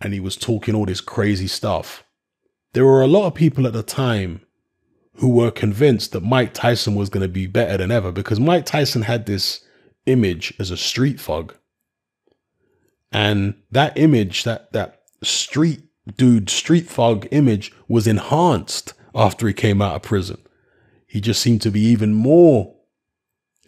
and 0.00 0.12
he 0.14 0.20
was 0.20 0.36
talking 0.36 0.74
all 0.74 0.86
this 0.86 1.02
crazy 1.02 1.46
stuff, 1.46 2.04
there 2.72 2.86
were 2.86 3.02
a 3.02 3.06
lot 3.06 3.26
of 3.26 3.34
people 3.34 3.66
at 3.66 3.74
the 3.74 3.82
time 3.82 4.40
who 5.16 5.28
were 5.28 5.50
convinced 5.50 6.12
that 6.12 6.22
Mike 6.22 6.54
Tyson 6.54 6.94
was 6.94 7.10
going 7.10 7.22
to 7.22 7.28
be 7.28 7.46
better 7.46 7.76
than 7.76 7.90
ever 7.90 8.10
because 8.10 8.40
Mike 8.40 8.66
Tyson 8.66 9.02
had 9.02 9.26
this 9.26 9.60
image 10.06 10.54
as 10.58 10.70
a 10.70 10.76
street 10.76 11.20
thug. 11.20 11.54
And 13.12 13.54
that 13.70 13.96
image, 13.96 14.42
that, 14.42 14.72
that 14.72 15.02
street 15.24 15.82
dude, 16.16 16.50
street 16.50 16.88
thug 16.88 17.26
image 17.30 17.72
was 17.88 18.06
enhanced 18.06 18.94
after 19.14 19.46
he 19.46 19.54
came 19.54 19.80
out 19.80 19.96
of 19.96 20.02
prison. 20.02 20.38
He 21.06 21.20
just 21.20 21.40
seemed 21.40 21.62
to 21.62 21.70
be 21.70 21.80
even 21.80 22.14
more 22.14 22.74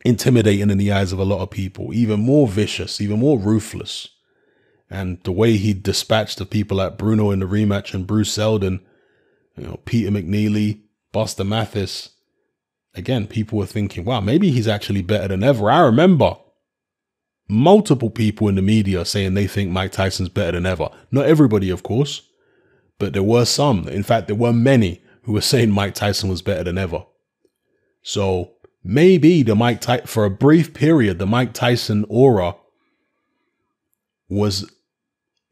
intimidating 0.05 0.71
in 0.71 0.79
the 0.79 0.93
eyes 0.93 1.13
of 1.13 1.19
a 1.19 1.25
lot 1.25 1.41
of 1.41 1.51
people, 1.51 1.93
even 1.95 2.21
more 2.21 2.47
vicious, 2.47 3.01
even 3.01 3.21
more 3.21 3.39
ruthless. 3.39 4.09
And 4.89 5.23
the 5.25 5.33
way 5.33 5.57
he 5.57 5.75
dispatched 5.75 6.39
the 6.39 6.47
people 6.47 6.77
like 6.77 6.99
Bruno 6.99 7.31
in 7.31 7.41
the 7.41 7.47
rematch 7.47 7.93
and 7.93 8.07
Bruce 8.07 8.33
Seldon, 8.33 8.85
you 9.57 9.65
know, 9.65 9.81
Peter 9.85 10.11
McNeely, 10.11 10.83
Buster 11.13 11.45
Mathis, 11.45 12.11
again, 12.95 13.27
people 13.27 13.59
were 13.59 13.67
thinking, 13.67 14.05
wow, 14.05 14.21
maybe 14.21 14.51
he's 14.51 14.69
actually 14.69 15.03
better 15.03 15.29
than 15.29 15.43
ever. 15.43 15.71
I 15.71 15.81
remember 15.81 16.37
multiple 17.49 18.11
people 18.11 18.49
in 18.49 18.57
the 18.57 18.62
media 18.62 19.05
saying 19.05 19.35
they 19.35 19.47
think 19.47 19.71
Mike 19.71 19.93
Tyson's 19.93 20.29
better 20.29 20.53
than 20.53 20.67
ever. 20.67 20.88
Not 21.11 21.26
everybody, 21.26 21.71
of 21.71 21.83
course, 21.83 22.23
but 22.99 23.12
there 23.12 23.23
were 23.23 23.45
some. 23.45 23.88
In 23.88 24.03
fact, 24.03 24.26
there 24.26 24.37
were 24.37 24.53
many 24.53 25.03
who 25.23 25.33
were 25.33 25.41
saying 25.43 25.71
Mike 25.71 25.95
Tyson 25.95 26.29
was 26.29 26.43
better 26.43 26.65
than 26.65 26.79
ever. 26.79 27.05
So 28.03 28.53
maybe 28.83 29.43
the 29.43 29.55
Mike 29.55 29.81
Ty- 29.81 30.03
for 30.03 30.25
a 30.25 30.31
brief 30.31 30.75
period, 30.75 31.19
the 31.19 31.26
Mike 31.26 31.53
Tyson 31.53 32.05
aura 32.09 32.57
was 34.29 34.71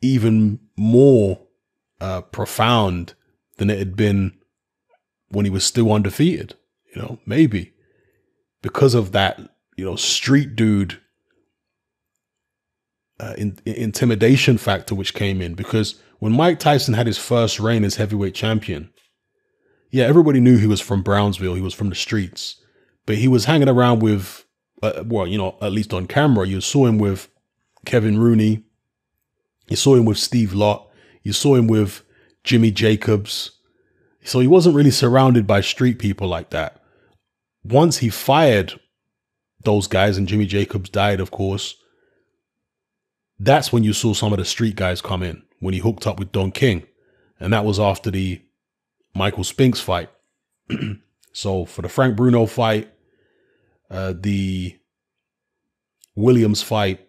even 0.01 0.61
more 0.77 1.41
uh, 2.01 2.21
profound 2.23 3.15
than 3.57 3.71
it 3.71 3.79
had 3.79 3.97
been 3.97 4.37
when 5.29 5.45
he 5.45 5.51
was 5.51 5.65
still 5.65 5.93
undefeated. 5.93 6.55
You 6.95 7.03
know, 7.03 7.19
maybe 7.27 7.73
because 8.63 8.95
of 8.95 9.13
that, 9.13 9.41
you 9.77 9.85
know, 9.85 9.97
street 9.97 10.55
dude 10.55 11.01
uh, 13.21 13.35
in, 13.39 13.59
intimidation 13.65 14.59
factor 14.59 14.95
which 14.95 15.15
came 15.15 15.41
in. 15.41 15.55
Because 15.55 16.01
when 16.19 16.33
Mike 16.33 16.59
Tyson 16.59 16.95
had 16.95 17.07
his 17.07 17.19
first 17.19 17.61
reign 17.61 17.85
as 17.85 17.97
heavyweight 17.97 18.35
champion, 18.35 18.91
yeah, 19.91 20.05
everybody 20.05 20.41
knew 20.41 20.59
he 20.59 20.67
was 20.67 20.81
from 20.81 21.03
Brownsville. 21.03 21.55
He 21.55 21.61
was 21.61 21.75
from 21.75 21.89
the 21.89 21.95
streets, 21.95 22.61
but 23.07 23.17
he 23.17 23.29
was 23.29 23.45
hanging 23.45 23.69
around 23.69 24.01
with, 24.01 24.45
uh, 24.83 25.05
well, 25.07 25.27
you 25.27 25.39
know, 25.39 25.57
at 25.61 25.73
least 25.73 25.93
on 25.93 26.07
camera, 26.07 26.47
you 26.47 26.61
saw 26.61 26.87
him 26.87 26.99
with 26.99 27.29
Kevin 27.85 28.19
Rooney. 28.19 28.65
You 29.69 29.77
saw 29.77 29.95
him 29.95 30.05
with 30.05 30.19
Steve 30.19 30.53
Lott. 30.53 30.89
You 31.23 31.33
saw 31.33 31.55
him 31.55 31.69
with 31.69 32.03
Jimmy 32.43 32.71
Jacobs. 32.71 33.53
So 34.25 34.41
he 34.41 34.47
wasn't 34.47 34.75
really 34.75 34.91
surrounded 34.91 35.47
by 35.47 35.61
street 35.61 35.99
people 35.99 36.29
like 36.29 36.51
that. 36.51 36.83
Once 37.63 37.99
he 37.99 38.09
fired 38.09 38.79
those 39.63 39.87
guys 39.87 40.19
and 40.19 40.29
Jimmy 40.29 40.47
Jacobs 40.47 40.91
died, 40.91 41.21
of 41.21 41.31
course, 41.31 41.77
that's 43.39 43.73
when 43.73 43.85
you 43.85 43.93
saw 43.93 44.15
some 44.15 44.33
of 44.33 44.39
the 44.39 44.45
street 44.45 44.77
guys 44.77 45.01
come 45.01 45.23
in 45.23 45.43
when 45.61 45.75
he 45.75 45.81
hooked 45.81 46.07
up 46.07 46.19
with 46.19 46.33
Don 46.33 46.53
King. 46.53 46.87
And 47.41 47.53
that 47.53 47.65
was 47.65 47.81
after 47.81 48.11
the 48.11 48.43
Michael 49.15 49.45
Spinks 49.45 49.81
fight. 49.81 50.11
so 51.33 51.65
for 51.65 51.83
the 51.83 51.89
Frank 51.89 52.17
Bruno 52.17 52.47
fight, 52.47 52.91
uh, 53.91 54.15
the 54.19 54.79
Williams 56.15 56.63
fight, 56.63 57.09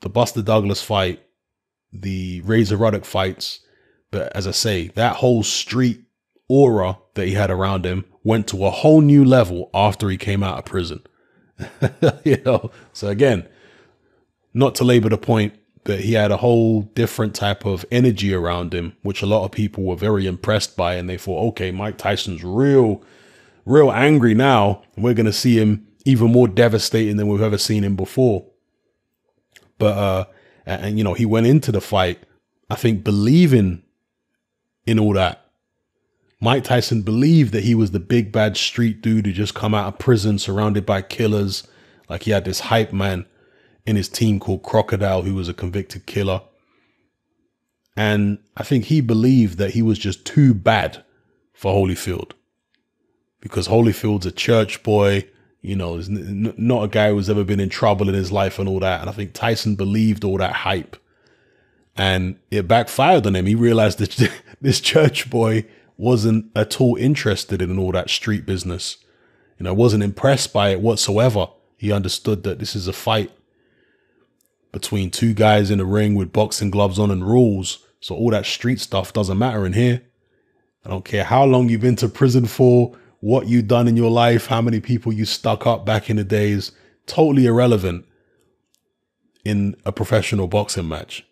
the 0.00 0.08
Buster 0.08 0.42
Douglas 0.42 0.82
fight, 0.82 1.22
the 1.92 2.40
Razor 2.42 2.76
Ruddock 2.76 3.04
fights. 3.04 3.60
But 4.10 4.34
as 4.34 4.46
I 4.46 4.52
say, 4.52 4.88
that 4.88 5.16
whole 5.16 5.42
street 5.42 6.04
aura 6.48 6.98
that 7.14 7.26
he 7.26 7.34
had 7.34 7.50
around 7.50 7.84
him 7.84 8.04
went 8.24 8.46
to 8.48 8.64
a 8.64 8.70
whole 8.70 9.00
new 9.00 9.24
level 9.24 9.70
after 9.72 10.08
he 10.08 10.16
came 10.16 10.42
out 10.42 10.58
of 10.58 10.64
prison. 10.64 11.02
you 12.24 12.40
know, 12.44 12.70
so 12.92 13.08
again, 13.08 13.48
not 14.54 14.74
to 14.76 14.84
labor 14.84 15.08
the 15.08 15.18
point, 15.18 15.54
but 15.84 16.00
he 16.00 16.12
had 16.12 16.30
a 16.30 16.36
whole 16.36 16.82
different 16.82 17.34
type 17.34 17.64
of 17.64 17.84
energy 17.90 18.34
around 18.34 18.74
him, 18.74 18.94
which 19.02 19.22
a 19.22 19.26
lot 19.26 19.44
of 19.44 19.52
people 19.52 19.84
were 19.84 19.96
very 19.96 20.26
impressed 20.26 20.76
by. 20.76 20.94
And 20.94 21.08
they 21.08 21.16
thought, 21.16 21.48
okay, 21.48 21.70
Mike 21.70 21.98
Tyson's 21.98 22.44
real, 22.44 23.02
real 23.64 23.90
angry 23.90 24.34
now. 24.34 24.82
We're 24.96 25.14
going 25.14 25.26
to 25.26 25.32
see 25.32 25.58
him 25.58 25.86
even 26.04 26.32
more 26.32 26.48
devastating 26.48 27.16
than 27.16 27.28
we've 27.28 27.40
ever 27.40 27.58
seen 27.58 27.84
him 27.84 27.96
before. 27.96 28.44
But, 29.78 29.96
uh, 29.96 30.24
and, 30.66 30.98
you 30.98 31.04
know, 31.04 31.14
he 31.14 31.24
went 31.24 31.46
into 31.46 31.72
the 31.72 31.80
fight, 31.80 32.18
I 32.68 32.74
think, 32.74 33.04
believing 33.04 33.82
in 34.86 34.98
all 34.98 35.14
that. 35.14 35.44
Mike 36.40 36.64
Tyson 36.64 37.02
believed 37.02 37.52
that 37.52 37.64
he 37.64 37.74
was 37.74 37.90
the 37.90 38.00
big 38.00 38.30
bad 38.30 38.56
street 38.56 39.00
dude 39.02 39.26
who 39.26 39.32
just 39.32 39.54
come 39.54 39.74
out 39.74 39.88
of 39.88 39.98
prison 39.98 40.38
surrounded 40.38 40.86
by 40.86 41.02
killers. 41.02 41.66
Like 42.08 42.24
he 42.24 42.30
had 42.30 42.44
this 42.44 42.60
hype 42.60 42.92
man 42.92 43.26
in 43.88 43.96
his 43.96 44.10
team 44.10 44.38
called 44.38 44.62
Crocodile, 44.62 45.22
who 45.22 45.34
was 45.34 45.48
a 45.48 45.54
convicted 45.54 46.04
killer. 46.04 46.42
And 47.96 48.38
I 48.54 48.62
think 48.62 48.84
he 48.84 49.00
believed 49.00 49.56
that 49.56 49.70
he 49.70 49.80
was 49.80 49.98
just 49.98 50.26
too 50.26 50.52
bad 50.52 51.02
for 51.54 51.72
Holyfield 51.72 52.32
because 53.40 53.66
Holyfield's 53.66 54.26
a 54.26 54.30
church 54.30 54.82
boy, 54.82 55.26
you 55.62 55.74
know, 55.74 56.02
not 56.06 56.84
a 56.84 56.88
guy 56.88 57.08
who's 57.08 57.30
ever 57.30 57.44
been 57.44 57.60
in 57.60 57.70
trouble 57.70 58.10
in 58.10 58.14
his 58.14 58.30
life 58.30 58.58
and 58.58 58.68
all 58.68 58.78
that. 58.80 59.00
And 59.00 59.08
I 59.08 59.12
think 59.14 59.32
Tyson 59.32 59.74
believed 59.74 60.22
all 60.22 60.36
that 60.36 60.52
hype 60.52 60.94
and 61.96 62.38
it 62.50 62.68
backfired 62.68 63.26
on 63.26 63.36
him. 63.36 63.46
He 63.46 63.54
realized 63.54 64.00
that 64.00 64.30
this 64.60 64.80
church 64.80 65.30
boy 65.30 65.64
wasn't 65.96 66.50
at 66.54 66.78
all 66.78 66.96
interested 66.96 67.62
in 67.62 67.78
all 67.78 67.92
that 67.92 68.10
street 68.10 68.44
business. 68.44 68.98
You 69.58 69.64
know, 69.64 69.72
wasn't 69.72 70.02
impressed 70.02 70.52
by 70.52 70.68
it 70.68 70.82
whatsoever. 70.82 71.46
He 71.78 71.90
understood 71.90 72.42
that 72.42 72.58
this 72.58 72.76
is 72.76 72.86
a 72.86 72.92
fight 72.92 73.32
between 74.72 75.10
two 75.10 75.34
guys 75.34 75.70
in 75.70 75.80
a 75.80 75.84
ring 75.84 76.14
with 76.14 76.32
boxing 76.32 76.70
gloves 76.70 76.98
on 76.98 77.10
and 77.10 77.26
rules. 77.26 77.84
So 78.00 78.14
all 78.14 78.30
that 78.30 78.46
street 78.46 78.80
stuff 78.80 79.12
doesn't 79.12 79.38
matter 79.38 79.66
in 79.66 79.72
here. 79.72 80.02
I 80.84 80.90
don't 80.90 81.04
care 81.04 81.24
how 81.24 81.44
long 81.44 81.68
you've 81.68 81.80
been 81.80 81.96
to 81.96 82.08
prison 82.08 82.46
for, 82.46 82.96
what 83.20 83.46
you've 83.48 83.66
done 83.66 83.88
in 83.88 83.96
your 83.96 84.10
life, 84.10 84.46
how 84.46 84.62
many 84.62 84.80
people 84.80 85.12
you 85.12 85.24
stuck 85.24 85.66
up 85.66 85.84
back 85.84 86.08
in 86.08 86.16
the 86.16 86.24
days. 86.24 86.72
Totally 87.06 87.46
irrelevant 87.46 88.06
in 89.44 89.76
a 89.84 89.92
professional 89.92 90.46
boxing 90.46 90.88
match, 90.88 91.26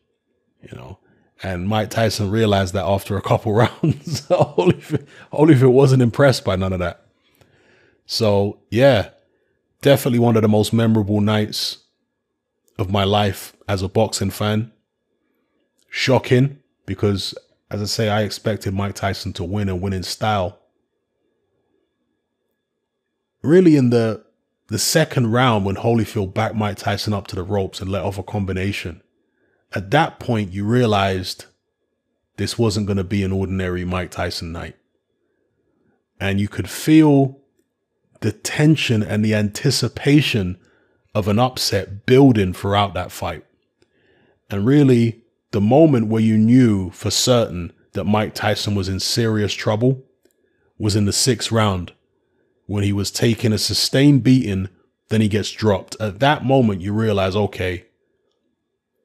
you 0.63 0.77
know. 0.77 0.99
And 1.43 1.69
Mike 1.69 1.91
Tyson 1.91 2.31
realized 2.31 2.73
that 2.75 2.85
after 2.85 3.17
a 3.17 3.23
couple 3.23 3.53
rounds, 3.55 4.23
Holyfield, 4.29 5.07
Holyfield 5.33 5.73
wasn't 5.73 6.03
impressed 6.03 6.45
by 6.45 6.57
none 6.57 6.73
of 6.73 6.79
that. 6.79 7.03
So, 8.07 8.61
yeah, 8.71 9.11
definitely 9.83 10.19
one 10.19 10.37
of 10.37 10.43
the 10.43 10.49
most 10.49 10.73
memorable 10.73 11.21
nights 11.21 11.79
of 12.79 12.91
my 12.91 13.05
life 13.05 13.55
as 13.69 13.83
a 13.83 13.89
boxing 13.89 14.31
fan. 14.31 14.73
Shocking 15.89 16.59
because, 16.85 17.35
as 17.71 17.81
I 17.81 17.87
say, 17.87 18.09
I 18.09 18.23
expected 18.23 18.75
Mike 18.75 18.95
Tyson 18.95 19.33
to 19.35 19.45
win 19.45 19.69
and 19.69 19.81
win 19.81 19.93
in 19.93 20.03
style. 20.03 20.59
Really, 23.43 23.77
in 23.77 23.91
the 23.91 24.25
the 24.69 24.79
second 24.79 25.31
round 25.31 25.65
when 25.65 25.77
Holyfield 25.77 26.35
backed 26.35 26.57
Mike 26.57 26.77
Tyson 26.77 27.13
up 27.13 27.29
to 27.29 27.37
the 27.37 27.45
ropes 27.45 27.81
and 27.81 27.91
let 27.91 28.03
off 28.03 28.19
a 28.19 28.23
combination, 28.23 29.01
at 29.73 29.93
that 29.93 30.19
point 30.19 30.53
you 30.53 30.65
realized 30.65 31.47
this 32.37 32.59
wasn't 32.59 32.87
going 32.87 32.97
to 32.97 33.05
be 33.05 33.23
an 33.23 33.33
ordinary 33.33 33.85
Mike 33.85 34.11
Tyson 34.11 34.53
night. 34.53 34.77
And 36.19 36.41
you 36.41 36.49
could 36.49 36.69
feel 36.69 37.39
the 38.21 38.33
tension 38.33 39.03
and 39.03 39.25
the 39.25 39.35
anticipation 39.35 40.59
of 41.17 41.29
an 41.29 41.39
upset 41.39 42.05
building 42.05 42.53
throughout 42.53 42.93
that 42.93 43.11
fight. 43.11 43.43
And 44.51 44.67
really, 44.67 45.23
the 45.51 45.63
moment 45.63 46.09
where 46.09 46.21
you 46.21 46.37
knew 46.37 46.91
for 46.91 47.11
certain 47.11 47.73
that 47.95 48.05
Mike 48.05 48.35
Tyson 48.35 48.75
was 48.75 48.87
in 48.87 49.01
serious 49.01 49.55
trouble 49.55 50.05
was 50.79 50.95
in 50.95 51.07
the 51.07 51.15
sixth 51.15 51.51
round 51.51 51.95
when 52.67 52.85
he 52.85 52.93
was 52.93 53.11
taking 53.11 53.55
a 53.55 53.57
sustained 53.57 54.25
beating, 54.25 54.69
then 55.09 55.23
he 55.23 55.29
gets 55.29 55.51
dropped. 55.51 55.97
At 55.99 56.19
that 56.19 56.45
moment, 56.45 56.83
you 56.83 56.93
realize, 56.93 57.35
okay, 57.35 57.87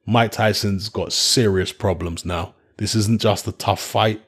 Mike 0.04 0.32
Tyson's 0.32 0.90
got 0.90 1.14
serious 1.14 1.72
problems 1.72 2.26
now. 2.26 2.54
This 2.76 2.94
isn't 2.94 3.22
just 3.22 3.48
a 3.48 3.52
tough 3.52 3.80
fight. 3.80 4.20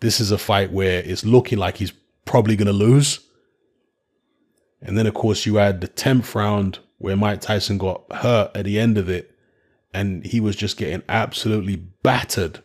This 0.00 0.18
is 0.18 0.30
a 0.30 0.38
fight 0.38 0.72
where 0.72 1.02
it's 1.02 1.26
looking 1.26 1.58
like 1.58 1.76
he's 1.76 1.92
probably 2.24 2.56
going 2.56 2.68
to 2.68 2.72
lose. 2.72 3.20
And 4.80 4.96
then, 4.96 5.06
of 5.06 5.12
course, 5.12 5.44
you 5.44 5.58
add 5.58 5.82
the 5.82 5.88
10th 5.88 6.34
round 6.34 6.78
where 6.98 7.16
Mike 7.16 7.40
Tyson 7.40 7.78
got 7.78 8.04
hurt 8.12 8.50
at 8.54 8.64
the 8.64 8.78
end 8.78 8.98
of 8.98 9.08
it 9.08 9.34
and 9.94 10.24
he 10.26 10.40
was 10.40 10.56
just 10.56 10.76
getting 10.76 11.02
absolutely 11.08 11.76
battered 11.76 12.62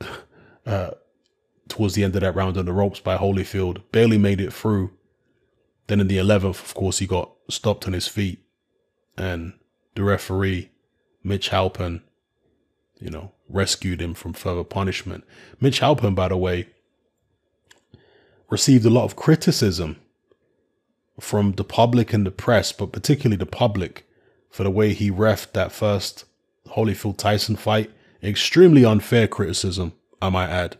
uh, 0.66 0.90
towards 1.68 1.94
the 1.94 2.04
end 2.04 2.14
of 2.14 2.20
that 2.20 2.34
round 2.34 2.56
on 2.56 2.66
the 2.66 2.72
ropes 2.72 3.00
by 3.00 3.16
Holyfield. 3.16 3.82
Barely 3.92 4.18
made 4.18 4.40
it 4.40 4.52
through. 4.52 4.90
Then 5.86 6.00
in 6.00 6.08
the 6.08 6.18
11th, 6.18 6.62
of 6.62 6.74
course, 6.74 6.98
he 6.98 7.06
got 7.06 7.32
stopped 7.48 7.86
on 7.86 7.92
his 7.92 8.06
feet. 8.06 8.44
And 9.16 9.54
the 9.94 10.04
referee, 10.04 10.70
Mitch 11.24 11.50
Halpern, 11.50 12.02
you 13.00 13.10
know, 13.10 13.32
rescued 13.48 14.00
him 14.00 14.14
from 14.14 14.32
further 14.32 14.64
punishment. 14.64 15.24
Mitch 15.60 15.80
Halpern, 15.80 16.14
by 16.14 16.28
the 16.28 16.36
way, 16.36 16.68
received 18.48 18.84
a 18.84 18.90
lot 18.90 19.04
of 19.04 19.16
criticism 19.16 19.96
from 21.20 21.52
the 21.52 21.64
public 21.64 22.12
and 22.12 22.26
the 22.26 22.30
press, 22.30 22.72
but 22.72 22.92
particularly 22.92 23.36
the 23.36 23.46
public, 23.46 24.06
for 24.50 24.64
the 24.64 24.70
way 24.70 24.92
he 24.92 25.10
refed 25.10 25.52
that 25.52 25.72
first 25.72 26.24
Holyfield 26.68 27.16
Tyson 27.16 27.56
fight. 27.56 27.90
Extremely 28.22 28.84
unfair 28.84 29.26
criticism, 29.26 29.92
I 30.20 30.28
might 30.28 30.50
add, 30.50 30.76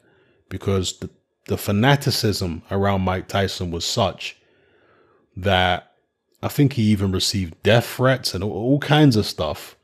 because 0.49 0.99
the, 0.99 1.11
the 1.47 1.57
fanaticism 1.57 2.63
around 2.71 3.03
Mike 3.03 3.29
Tyson 3.29 3.71
was 3.71 3.85
such 3.85 4.37
that 5.37 5.93
I 6.43 6.49
think 6.49 6.75
he 6.75 6.83
even 6.85 7.13
received 7.13 7.63
death 7.63 7.87
threats 7.87 8.35
and 8.35 8.45
all, 8.45 8.53
all 8.53 8.79
kinds 8.79 9.17
of 9.17 9.27
stuff. 9.27 9.77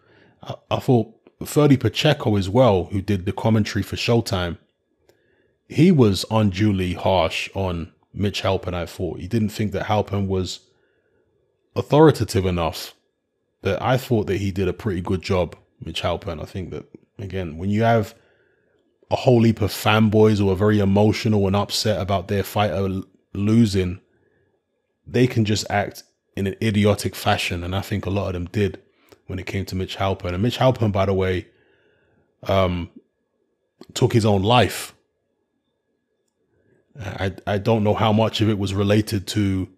I, 0.42 0.54
I 0.70 0.80
thought 0.80 1.14
Ferdy 1.44 1.76
Pacheco 1.76 2.36
as 2.36 2.48
well, 2.48 2.84
who 2.86 3.00
did 3.00 3.26
the 3.26 3.32
commentary 3.32 3.82
for 3.82 3.96
Showtime, 3.96 4.58
he 5.68 5.90
was 5.90 6.25
unduly 6.30 6.94
harsh 6.94 7.48
on 7.54 7.92
Mitch 8.16 8.42
Halpern, 8.42 8.75
I 8.75 8.87
thought. 8.87 9.20
He 9.20 9.28
didn't 9.28 9.50
think 9.50 9.73
that 9.73 9.87
Halpern 9.87 10.26
was 10.26 10.61
authoritative 11.76 12.46
enough. 12.46 12.94
But 13.62 13.80
I 13.82 13.96
thought 13.99 14.26
that 14.26 14.38
he 14.38 14.50
did 14.50 14.69
a 14.69 14.73
pretty 14.73 15.00
good 15.00 15.23
job, 15.23 15.54
Mitch 15.84 16.02
Halpern. 16.02 16.41
I 16.41 16.47
think 16.47 16.71
that, 16.71 16.86
again, 17.19 17.58
when 17.58 17.69
you 17.69 17.82
have 17.82 18.14
a 19.10 19.17
whole 19.17 19.43
heap 19.43 19.60
of 19.60 19.71
fanboys 19.71 20.38
who 20.38 20.50
are 20.50 20.56
very 20.56 20.78
emotional 20.78 21.47
and 21.47 21.54
upset 21.54 22.00
about 22.00 22.28
their 22.28 22.43
fighter 22.43 23.02
losing, 23.34 24.00
they 25.06 25.26
can 25.26 25.45
just 25.45 25.67
act 25.71 26.02
in 26.36 26.47
an 26.47 26.56
idiotic 26.62 27.14
fashion. 27.14 27.62
And 27.62 27.76
I 27.76 27.82
think 27.82 28.06
a 28.06 28.10
lot 28.10 28.28
of 28.28 28.32
them 28.32 28.47
did 28.47 28.80
when 29.26 29.38
it 29.38 29.47
came 29.47 29.64
to 29.67 29.76
Mitch 29.76 29.97
Halpern. 29.97 30.32
And 30.32 30.43
Mitch 30.43 30.58
Halpern, 30.58 30.93
by 30.93 31.06
the 31.06 31.14
way, 31.14 31.47
um, 32.45 32.91
took 33.95 34.12
his 34.12 34.25
own 34.25 34.43
life. 34.43 34.95
I 37.00 37.32
I 37.47 37.59
don't 37.59 37.85
know 37.85 37.95
how 37.95 38.13
much 38.13 38.41
of 38.41 38.49
it 38.49 38.59
was 38.59 38.75
related 38.75 39.26
to 39.28 39.69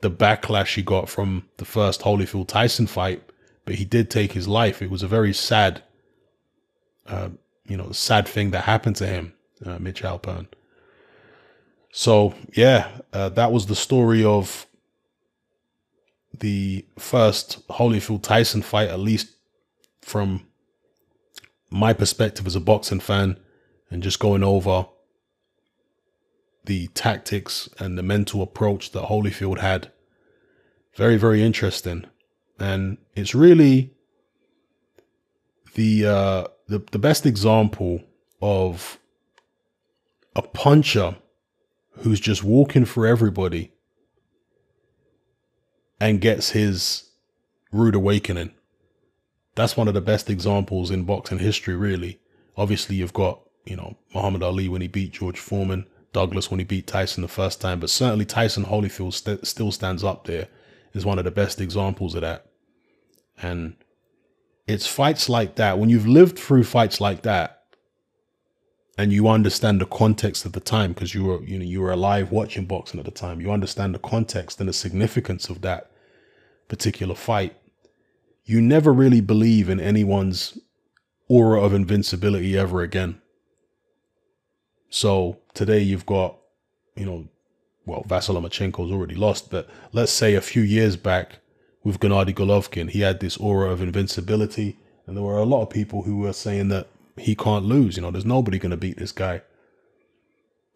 the 0.00 0.10
backlash 0.10 0.74
he 0.74 0.82
got 0.82 1.08
from 1.08 1.48
the 1.56 1.64
first 1.64 2.02
Holyfield 2.02 2.48
Tyson 2.48 2.86
fight, 2.86 3.22
but 3.64 3.76
he 3.76 3.84
did 3.84 4.10
take 4.10 4.32
his 4.32 4.46
life. 4.46 4.82
It 4.82 4.90
was 4.90 5.02
a 5.02 5.08
very 5.08 5.32
sad, 5.32 5.82
uh, 7.06 7.30
you 7.66 7.76
know, 7.76 7.90
sad 7.92 8.28
thing 8.28 8.50
that 8.50 8.64
happened 8.64 8.96
to 8.96 9.06
him, 9.06 9.34
uh, 9.64 9.78
Mitch 9.78 10.02
Halpern. 10.02 10.46
So 11.90 12.34
yeah, 12.52 12.88
uh, 13.12 13.30
that 13.30 13.52
was 13.52 13.66
the 13.66 13.76
story 13.76 14.24
of 14.24 14.66
the 16.38 16.84
first 16.98 17.66
Holyfield 17.68 18.22
Tyson 18.22 18.62
fight, 18.62 18.90
at 18.90 19.00
least 19.00 19.28
from 20.02 20.46
my 21.70 21.92
perspective 21.92 22.46
as 22.46 22.54
a 22.54 22.60
boxing 22.60 23.00
fan, 23.00 23.38
and 23.90 24.02
just 24.02 24.18
going 24.18 24.42
over 24.42 24.86
the 26.66 26.88
tactics 26.88 27.68
and 27.78 27.96
the 27.96 28.02
mental 28.02 28.42
approach 28.42 28.92
that 28.92 29.04
Holyfield 29.04 29.58
had. 29.58 29.90
Very, 30.94 31.16
very 31.16 31.42
interesting. 31.42 32.04
And 32.58 32.98
it's 33.14 33.34
really 33.34 33.92
the 35.74 36.06
uh, 36.06 36.44
the, 36.68 36.82
the 36.90 36.98
best 36.98 37.26
example 37.26 38.02
of 38.40 38.98
a 40.34 40.42
puncher 40.42 41.16
who's 41.98 42.20
just 42.20 42.44
walking 42.44 42.84
for 42.84 43.06
everybody 43.06 43.72
and 46.00 46.20
gets 46.20 46.50
his 46.50 47.10
rude 47.72 47.94
awakening. 47.94 48.52
That's 49.54 49.76
one 49.76 49.88
of 49.88 49.94
the 49.94 50.02
best 50.02 50.28
examples 50.28 50.90
in 50.90 51.04
boxing 51.04 51.38
history, 51.38 51.74
really. 51.74 52.20
Obviously, 52.56 52.96
you've 52.96 53.14
got, 53.14 53.40
you 53.64 53.76
know, 53.76 53.96
Muhammad 54.14 54.42
Ali 54.42 54.68
when 54.68 54.82
he 54.82 54.88
beat 54.88 55.12
George 55.12 55.38
Foreman, 55.38 55.86
Douglas 56.12 56.50
when 56.50 56.58
he 56.58 56.64
beat 56.64 56.86
Tyson 56.86 57.22
the 57.22 57.28
first 57.28 57.60
time, 57.60 57.80
but 57.80 57.90
certainly 57.90 58.24
Tyson 58.24 58.64
Holyfield 58.64 59.12
st- 59.12 59.46
still 59.46 59.72
stands 59.72 60.02
up 60.02 60.26
there. 60.26 60.48
Is 60.94 61.04
one 61.04 61.18
of 61.18 61.26
the 61.26 61.30
best 61.30 61.60
examples 61.60 62.14
of 62.14 62.22
that. 62.22 62.46
And 63.42 63.76
it's 64.66 64.86
fights 64.86 65.28
like 65.28 65.56
that, 65.56 65.78
when 65.78 65.90
you've 65.90 66.06
lived 66.06 66.38
through 66.38 66.64
fights 66.64 67.02
like 67.02 67.20
that, 67.22 67.56
and 68.98 69.12
you 69.12 69.28
understand 69.28 69.80
the 69.80 69.86
context 69.86 70.44
of 70.46 70.52
the 70.52 70.60
time 70.60 70.92
because 70.92 71.14
you 71.14 71.24
were 71.24 71.42
you 71.42 71.58
know 71.58 71.64
you 71.64 71.80
were 71.80 71.92
alive 71.92 72.30
watching 72.30 72.64
boxing 72.64 72.98
at 72.98 73.04
the 73.04 73.10
time 73.10 73.40
you 73.40 73.50
understand 73.50 73.94
the 73.94 73.98
context 73.98 74.58
and 74.58 74.68
the 74.68 74.72
significance 74.72 75.48
of 75.48 75.60
that 75.60 75.90
particular 76.68 77.14
fight 77.14 77.56
you 78.44 78.60
never 78.60 78.92
really 78.92 79.20
believe 79.20 79.68
in 79.68 79.80
anyone's 79.80 80.58
aura 81.28 81.60
of 81.60 81.74
invincibility 81.74 82.56
ever 82.56 82.82
again 82.82 83.20
so 84.90 85.38
today 85.54 85.80
you've 85.80 86.06
got 86.06 86.36
you 86.94 87.06
know 87.06 87.28
well 87.86 88.04
Vasyl 88.08 88.40
Lomachenko's 88.40 88.92
already 88.92 89.14
lost 89.14 89.50
but 89.50 89.68
let's 89.92 90.12
say 90.12 90.34
a 90.34 90.40
few 90.40 90.62
years 90.62 90.96
back 90.96 91.40
with 91.84 92.00
Gennady 92.00 92.34
Golovkin 92.34 92.90
he 92.90 93.00
had 93.00 93.20
this 93.20 93.36
aura 93.36 93.70
of 93.70 93.82
invincibility 93.82 94.78
and 95.06 95.16
there 95.16 95.24
were 95.24 95.38
a 95.38 95.44
lot 95.44 95.62
of 95.62 95.70
people 95.70 96.02
who 96.02 96.18
were 96.18 96.32
saying 96.32 96.68
that 96.68 96.88
he 97.16 97.34
can't 97.34 97.64
lose. 97.64 97.96
You 97.96 98.02
know, 98.02 98.10
there's 98.10 98.24
nobody 98.24 98.58
going 98.58 98.70
to 98.70 98.76
beat 98.76 98.98
this 98.98 99.12
guy. 99.12 99.42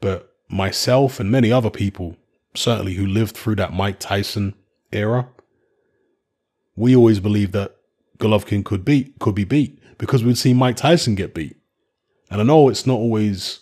But 0.00 0.32
myself 0.48 1.20
and 1.20 1.30
many 1.30 1.52
other 1.52 1.70
people, 1.70 2.16
certainly 2.54 2.94
who 2.94 3.06
lived 3.06 3.36
through 3.36 3.56
that 3.56 3.72
Mike 3.72 3.98
Tyson 3.98 4.54
era, 4.92 5.28
we 6.76 6.96
always 6.96 7.20
believed 7.20 7.52
that 7.52 7.76
Golovkin 8.18 8.64
could 8.64 8.84
beat, 8.84 9.18
could 9.18 9.34
be 9.34 9.44
beat 9.44 9.78
because 9.98 10.24
we'd 10.24 10.38
seen 10.38 10.56
Mike 10.56 10.76
Tyson 10.76 11.14
get 11.14 11.34
beat. 11.34 11.56
And 12.30 12.40
I 12.40 12.44
know 12.44 12.68
it's 12.68 12.86
not 12.86 12.94
always 12.94 13.60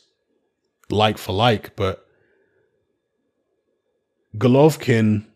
like 0.91 1.19
for 1.19 1.33
like, 1.33 1.77
but 1.77 2.07
Golovkin, 4.37 5.27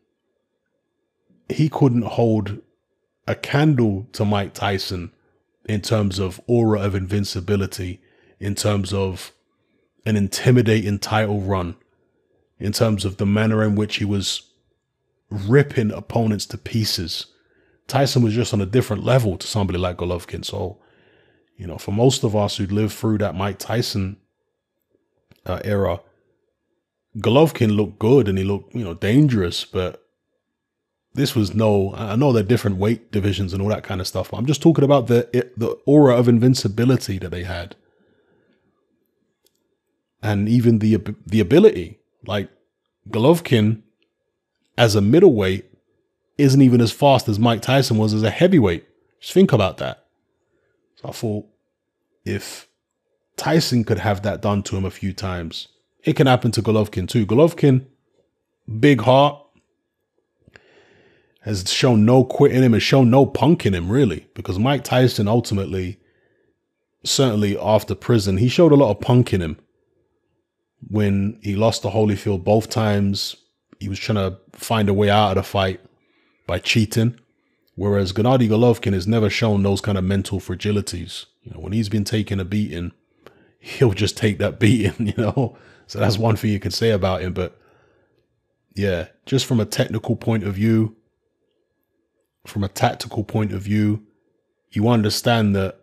he 1.48 1.68
couldn't 1.68 2.02
hold 2.02 2.58
a 3.26 3.34
candle 3.34 4.06
to 4.12 4.24
Mike 4.24 4.54
Tyson 4.54 5.12
in 5.64 5.80
terms 5.80 6.18
of 6.18 6.40
aura 6.46 6.80
of 6.80 6.94
invincibility, 6.94 8.00
in 8.40 8.54
terms 8.54 8.92
of 8.92 9.32
an 10.04 10.16
intimidating 10.16 10.98
title 10.98 11.40
run, 11.40 11.76
in 12.58 12.72
terms 12.72 13.04
of 13.04 13.16
the 13.16 13.26
manner 13.26 13.62
in 13.62 13.74
which 13.74 13.96
he 13.96 14.04
was 14.04 14.50
ripping 15.30 15.90
opponents 15.90 16.46
to 16.46 16.58
pieces. 16.58 17.26
Tyson 17.86 18.22
was 18.22 18.34
just 18.34 18.52
on 18.52 18.60
a 18.60 18.66
different 18.66 19.04
level 19.04 19.36
to 19.36 19.46
somebody 19.46 19.78
like 19.78 19.96
Golovkin. 19.96 20.44
So, 20.44 20.78
you 21.56 21.66
know, 21.66 21.78
for 21.78 21.92
most 21.92 22.24
of 22.24 22.34
us 22.34 22.56
who'd 22.56 22.72
lived 22.72 22.92
through 22.92 23.18
that 23.18 23.34
Mike 23.34 23.58
Tyson 23.58 24.16
uh, 25.46 25.61
era, 25.64 26.00
Golovkin 27.18 27.76
looked 27.76 27.98
good 27.98 28.28
and 28.28 28.38
he 28.38 28.44
looked, 28.44 28.74
you 28.74 28.85
know, 28.85 28.94
dangerous, 28.94 29.64
but 29.64 30.02
this 31.14 31.37
was 31.37 31.55
no, 31.55 31.94
I 31.94 32.16
know 32.16 32.33
they're 32.33 32.42
different 32.42 32.78
weight 32.78 33.12
divisions 33.12 33.52
and 33.52 33.61
all 33.62 33.68
that 33.68 33.85
kind 33.85 34.00
of 34.00 34.07
stuff, 34.07 34.31
but 34.31 34.38
I'm 34.38 34.46
just 34.46 34.62
talking 34.62 34.85
about 34.85 35.09
the, 35.09 35.28
the 35.57 35.76
aura 35.85 36.16
of 36.16 36.28
invincibility 36.28 37.18
that 37.18 37.31
they 37.31 37.44
had. 37.44 37.76
And 40.22 40.48
even 40.48 40.78
the, 40.78 40.98
the 41.26 41.40
ability, 41.40 41.98
like 42.26 42.48
Golovkin 43.11 43.83
as 44.78 44.94
a 44.94 45.00
middleweight 45.00 45.66
isn't 46.38 46.62
even 46.62 46.81
as 46.81 46.92
fast 46.92 47.28
as 47.28 47.38
Mike 47.38 47.61
Tyson 47.61 47.98
was 47.98 48.14
as 48.14 48.22
a 48.22 48.31
heavyweight. 48.31 48.87
Just 49.20 49.35
think 49.35 49.52
about 49.52 49.76
that. 49.78 50.07
So 50.96 51.09
I 51.09 51.12
thought 51.12 51.46
if 52.24 52.68
Tyson 53.42 53.83
could 53.83 53.98
have 53.98 54.22
that 54.22 54.40
done 54.40 54.62
to 54.62 54.76
him 54.76 54.85
a 54.85 54.90
few 54.90 55.12
times, 55.12 55.66
it 56.05 56.14
can 56.14 56.28
happen 56.28 56.52
to 56.52 56.62
Golovkin 56.62 57.09
too. 57.09 57.26
Golovkin, 57.26 57.87
big 58.78 59.00
heart, 59.00 59.37
has 61.40 61.68
shown 61.68 62.05
no 62.05 62.22
quit 62.22 62.52
in 62.52 62.62
him, 62.62 62.72
has 62.72 62.85
shown 62.85 63.11
no 63.11 63.26
punk 63.26 63.66
in 63.66 63.74
him, 63.74 63.90
really. 63.90 64.28
Because 64.35 64.61
Mike 64.61 64.85
Tyson 64.85 65.26
ultimately, 65.26 65.98
certainly 67.02 67.59
after 67.59 67.96
prison, 67.96 68.37
he 68.37 68.48
showed 68.48 68.70
a 68.70 68.76
lot 68.76 68.92
of 68.92 69.00
punk 69.00 69.33
in 69.33 69.42
him. 69.42 69.59
When 70.88 71.40
he 71.42 71.57
lost 71.57 71.83
to 71.83 71.88
Holyfield 71.88 72.44
both 72.44 72.70
times, 72.70 73.35
he 73.81 73.88
was 73.88 73.98
trying 73.98 74.31
to 74.31 74.38
find 74.52 74.88
a 74.88 74.94
way 74.94 75.11
out 75.11 75.31
of 75.31 75.35
the 75.37 75.42
fight 75.42 75.81
by 76.46 76.61
cheating. 76.61 77.18
Whereas 77.74 78.12
Gennady 78.12 78.48
Golovkin 78.48 78.92
has 78.92 79.09
never 79.09 79.28
shown 79.28 79.64
those 79.64 79.81
kind 79.81 79.98
of 79.98 80.05
mental 80.05 80.38
fragilities. 80.38 81.26
You 81.42 81.50
know, 81.52 81.59
when 81.59 81.72
he's 81.72 81.88
been 81.88 82.05
taking 82.05 82.38
a 82.38 82.44
beating, 82.44 82.92
he'll 83.62 83.92
just 83.92 84.16
take 84.16 84.38
that 84.38 84.59
beating, 84.59 85.07
you 85.07 85.14
know? 85.16 85.57
So 85.87 85.98
that's 85.98 86.18
one 86.18 86.37
thing 86.37 86.51
you 86.51 86.61
could 86.61 86.75
say 86.75 86.90
about 86.90 87.22
him. 87.22 87.33
But 87.33 87.59
yeah, 88.75 89.09
just 89.25 89.46
from 89.46 89.61
a 89.61 89.64
technical 89.64 90.16
point 90.16 90.42
of 90.42 90.55
view, 90.55 90.96
from 92.46 92.64
a 92.64 92.68
tactical 92.68 93.22
point 93.22 93.53
of 93.53 93.62
view, 93.62 94.03
you 94.70 94.88
understand 94.88 95.55
that 95.55 95.81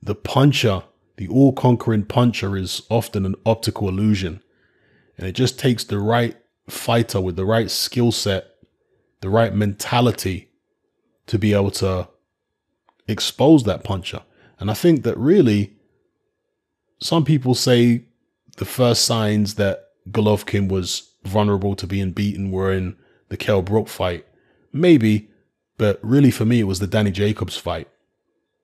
the 0.00 0.14
puncher, 0.14 0.84
the 1.16 1.26
all 1.28 1.52
conquering 1.52 2.04
puncher, 2.04 2.56
is 2.56 2.82
often 2.88 3.26
an 3.26 3.34
optical 3.44 3.88
illusion. 3.88 4.42
And 5.18 5.26
it 5.26 5.32
just 5.32 5.58
takes 5.58 5.82
the 5.82 5.98
right 5.98 6.36
fighter 6.68 7.20
with 7.20 7.36
the 7.36 7.46
right 7.46 7.70
skill 7.70 8.12
set, 8.12 8.54
the 9.22 9.30
right 9.30 9.52
mentality 9.52 10.50
to 11.26 11.38
be 11.38 11.52
able 11.52 11.70
to 11.72 12.08
expose 13.08 13.64
that 13.64 13.82
puncher. 13.82 14.22
And 14.60 14.70
I 14.70 14.74
think 14.74 15.02
that 15.02 15.16
really, 15.18 15.75
some 16.98 17.24
people 17.24 17.54
say 17.54 18.04
the 18.56 18.64
first 18.64 19.04
signs 19.04 19.54
that 19.54 19.90
Golovkin 20.10 20.68
was 20.68 21.12
vulnerable 21.24 21.74
to 21.76 21.86
being 21.86 22.12
beaten 22.12 22.50
were 22.50 22.72
in 22.72 22.96
the 23.28 23.36
Kell 23.36 23.62
Brook 23.62 23.88
fight. 23.88 24.26
Maybe, 24.72 25.28
but 25.78 25.98
really, 26.02 26.30
for 26.30 26.44
me, 26.44 26.60
it 26.60 26.64
was 26.64 26.78
the 26.78 26.86
Danny 26.86 27.10
Jacobs 27.10 27.56
fight. 27.56 27.88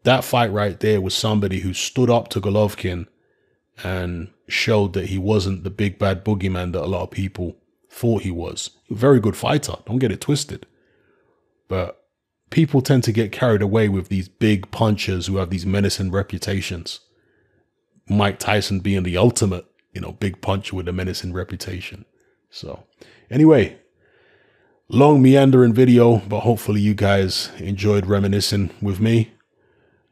That 0.05 0.25
fight 0.25 0.53
right 0.53 0.79
there 0.79 1.01
was 1.01 1.14
somebody 1.14 1.61
who 1.61 1.75
stood 1.75 2.11
up 2.11 2.29
to 2.29 2.40
Golovkin 2.40 3.07
and 3.83 4.29
showed 4.49 4.92
that 4.95 5.07
he 5.07 5.18
wasn't 5.18 5.64
the 5.64 5.71
big 5.71 5.99
bad 5.99 6.25
boogeyman 6.25 6.73
that 6.73 6.85
a 6.85 6.87
lot 6.87 7.03
of 7.03 7.11
people 7.11 7.57
thought 7.90 8.23
he 8.23 8.31
was. 8.31 8.71
A 8.90 8.95
very 8.95 9.21
good 9.21 9.37
fighter, 9.37 9.75
don't 9.87 9.99
get 9.99 10.12
it 10.12 10.21
twisted. 10.21 10.66
But 11.68 12.03
people 12.51 12.83
tend 12.83 13.05
to 13.05 13.12
get 13.12 13.33
carried 13.33 13.62
away 13.62 13.88
with 13.88 14.09
these 14.09 14.29
big 14.29 14.71
punchers 14.71 15.27
who 15.27 15.37
have 15.37 15.51
these 15.51 15.66
menacing 15.66 16.11
reputations. 16.11 17.01
Mike 18.09 18.38
Tyson 18.38 18.81
being 18.81 19.03
the 19.03 19.17
ultimate, 19.17 19.67
you 19.93 20.01
know, 20.01 20.12
big 20.12 20.41
puncher 20.41 20.77
with 20.77 20.88
a 20.88 20.93
menacing 20.93 21.33
reputation. 21.33 22.05
So, 22.51 22.85
anyway, 23.31 23.79
long 24.88 25.23
meandering 25.23 25.73
video, 25.73 26.19
but 26.19 26.41
hopefully 26.41 26.81
you 26.81 26.95
guys 26.95 27.51
enjoyed 27.59 28.07
reminiscing 28.07 28.71
with 28.81 29.01
me. 29.01 29.33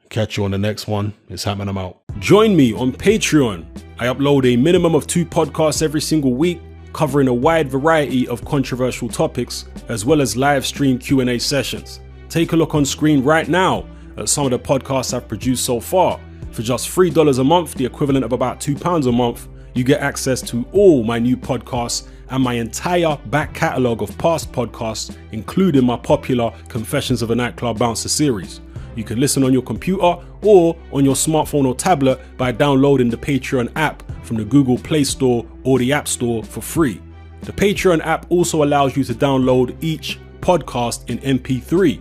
Catch 0.09 0.37
you 0.37 0.45
on 0.45 0.51
the 0.51 0.59
next 0.59 0.89
one. 0.89 1.15
It's 1.29 1.45
happening. 1.45 1.69
I'm 1.69 1.79
out. 1.79 2.01
Join 2.19 2.57
me 2.57 2.73
on 2.73 2.93
Patreon. 2.93 3.65
I 3.99 4.07
upload 4.07 4.45
a 4.45 4.57
minimum 4.57 4.95
of 4.95 5.07
two 5.07 5.25
podcasts 5.25 5.83
every 5.83 6.01
single 6.01 6.35
week, 6.35 6.61
covering 6.93 7.29
a 7.29 7.35
wide 7.35 7.71
variety 7.71 8.27
of 8.27 8.45
controversial 8.45 9.09
topics, 9.09 9.67
as 9.89 10.05
well 10.05 10.21
as 10.21 10.37
live 10.37 10.67
stream 10.67 10.99
Q&A 10.99 11.39
sessions. 11.39 12.01
Take 12.29 12.53
a 12.53 12.57
look 12.57 12.75
on 12.75 12.85
screen 12.85 13.23
right 13.23 13.49
now 13.49 13.87
at 14.17 14.29
some 14.29 14.47
of 14.47 14.51
the 14.51 14.59
podcasts 14.59 15.15
I've 15.15 15.29
produced 15.29 15.65
so 15.65 15.79
far. 15.79 16.19
For 16.53 16.63
just 16.63 16.89
$3 16.89 17.39
a 17.39 17.45
month, 17.45 17.75
the 17.75 17.85
equivalent 17.85 18.25
of 18.25 18.33
about 18.33 18.61
£2 18.61 19.07
a 19.07 19.13
month, 19.13 19.49
you 19.75 19.85
get 19.85 20.01
access 20.01 20.43
to 20.43 20.67
all 20.73 21.05
my 21.05 21.19
new 21.19 21.37
podcasts 21.37 22.09
and 22.31 22.43
my 22.43 22.55
entire 22.55 23.17
back 23.27 23.55
catalogue 23.55 24.03
of 24.03 24.17
past 24.19 24.51
podcasts, 24.53 25.17
including 25.33 25.85
my 25.85 25.97
popular 25.97 26.53
Confessions 26.69 27.23
of 27.23 27.31
a 27.31 27.35
Nightclub 27.35 27.79
Bouncer 27.79 28.09
series. 28.09 28.61
You 28.97 29.05
can 29.05 29.21
listen 29.21 29.45
on 29.45 29.53
your 29.53 29.63
computer 29.63 30.17
or 30.43 30.77
on 30.93 31.05
your 31.05 31.15
smartphone 31.15 31.67
or 31.67 31.75
tablet 31.75 32.21
by 32.37 32.51
downloading 32.51 33.11
the 33.11 33.17
Patreon 33.17 33.71
app 33.77 34.03
from 34.25 34.37
the 34.37 34.45
Google 34.45 34.77
Play 34.79 35.05
Store 35.05 35.47
or 35.65 35.79
the 35.79 35.93
App 35.93 36.09
Store 36.09 36.43
for 36.43 36.61
free. 36.61 37.01
The 37.43 37.53
Patreon 37.53 38.05
app 38.05 38.27
also 38.29 38.65
allows 38.65 38.97
you 38.97 39.05
to 39.05 39.15
download 39.15 39.77
each 39.81 40.19
podcast 40.41 41.09
in 41.09 41.19
MP3. 41.19 42.01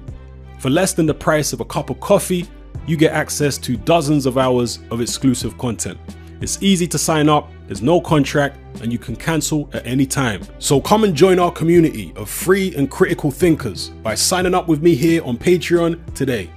For 0.58 0.70
less 0.70 0.94
than 0.94 1.06
the 1.06 1.14
price 1.14 1.54
of 1.54 1.62
a 1.62 1.66
cup 1.66 1.90
of 1.90 2.00
coffee, 2.00 2.48
you 2.88 2.98
get 2.98 3.14
access 3.14 3.58
to 3.60 3.78
dozens 3.78 4.26
of 4.26 4.38
hours 4.38 4.80
of 4.92 5.02
exclusive 5.02 5.58
content. 5.58 6.00
It's 6.42 6.62
easy 6.64 6.88
to 6.88 6.98
sign 6.98 7.28
up, 7.28 7.50
there's 7.68 7.82
no 7.82 8.00
contract, 8.00 8.58
and 8.82 8.92
you 8.92 8.98
can 8.98 9.16
cancel 9.16 9.70
at 9.74 9.86
any 9.86 10.06
time. 10.06 10.42
So 10.60 10.80
come 10.80 11.04
and 11.04 11.14
join 11.14 11.38
our 11.38 11.52
community 11.52 12.14
of 12.16 12.30
free 12.30 12.74
and 12.76 12.90
critical 12.90 13.30
thinkers 13.30 13.90
by 13.90 14.16
signing 14.16 14.56
up 14.56 14.68
with 14.68 14.82
me 14.82 14.96
here 14.96 15.24
on 15.24 15.38
Patreon 15.38 16.14
today. 16.14 16.50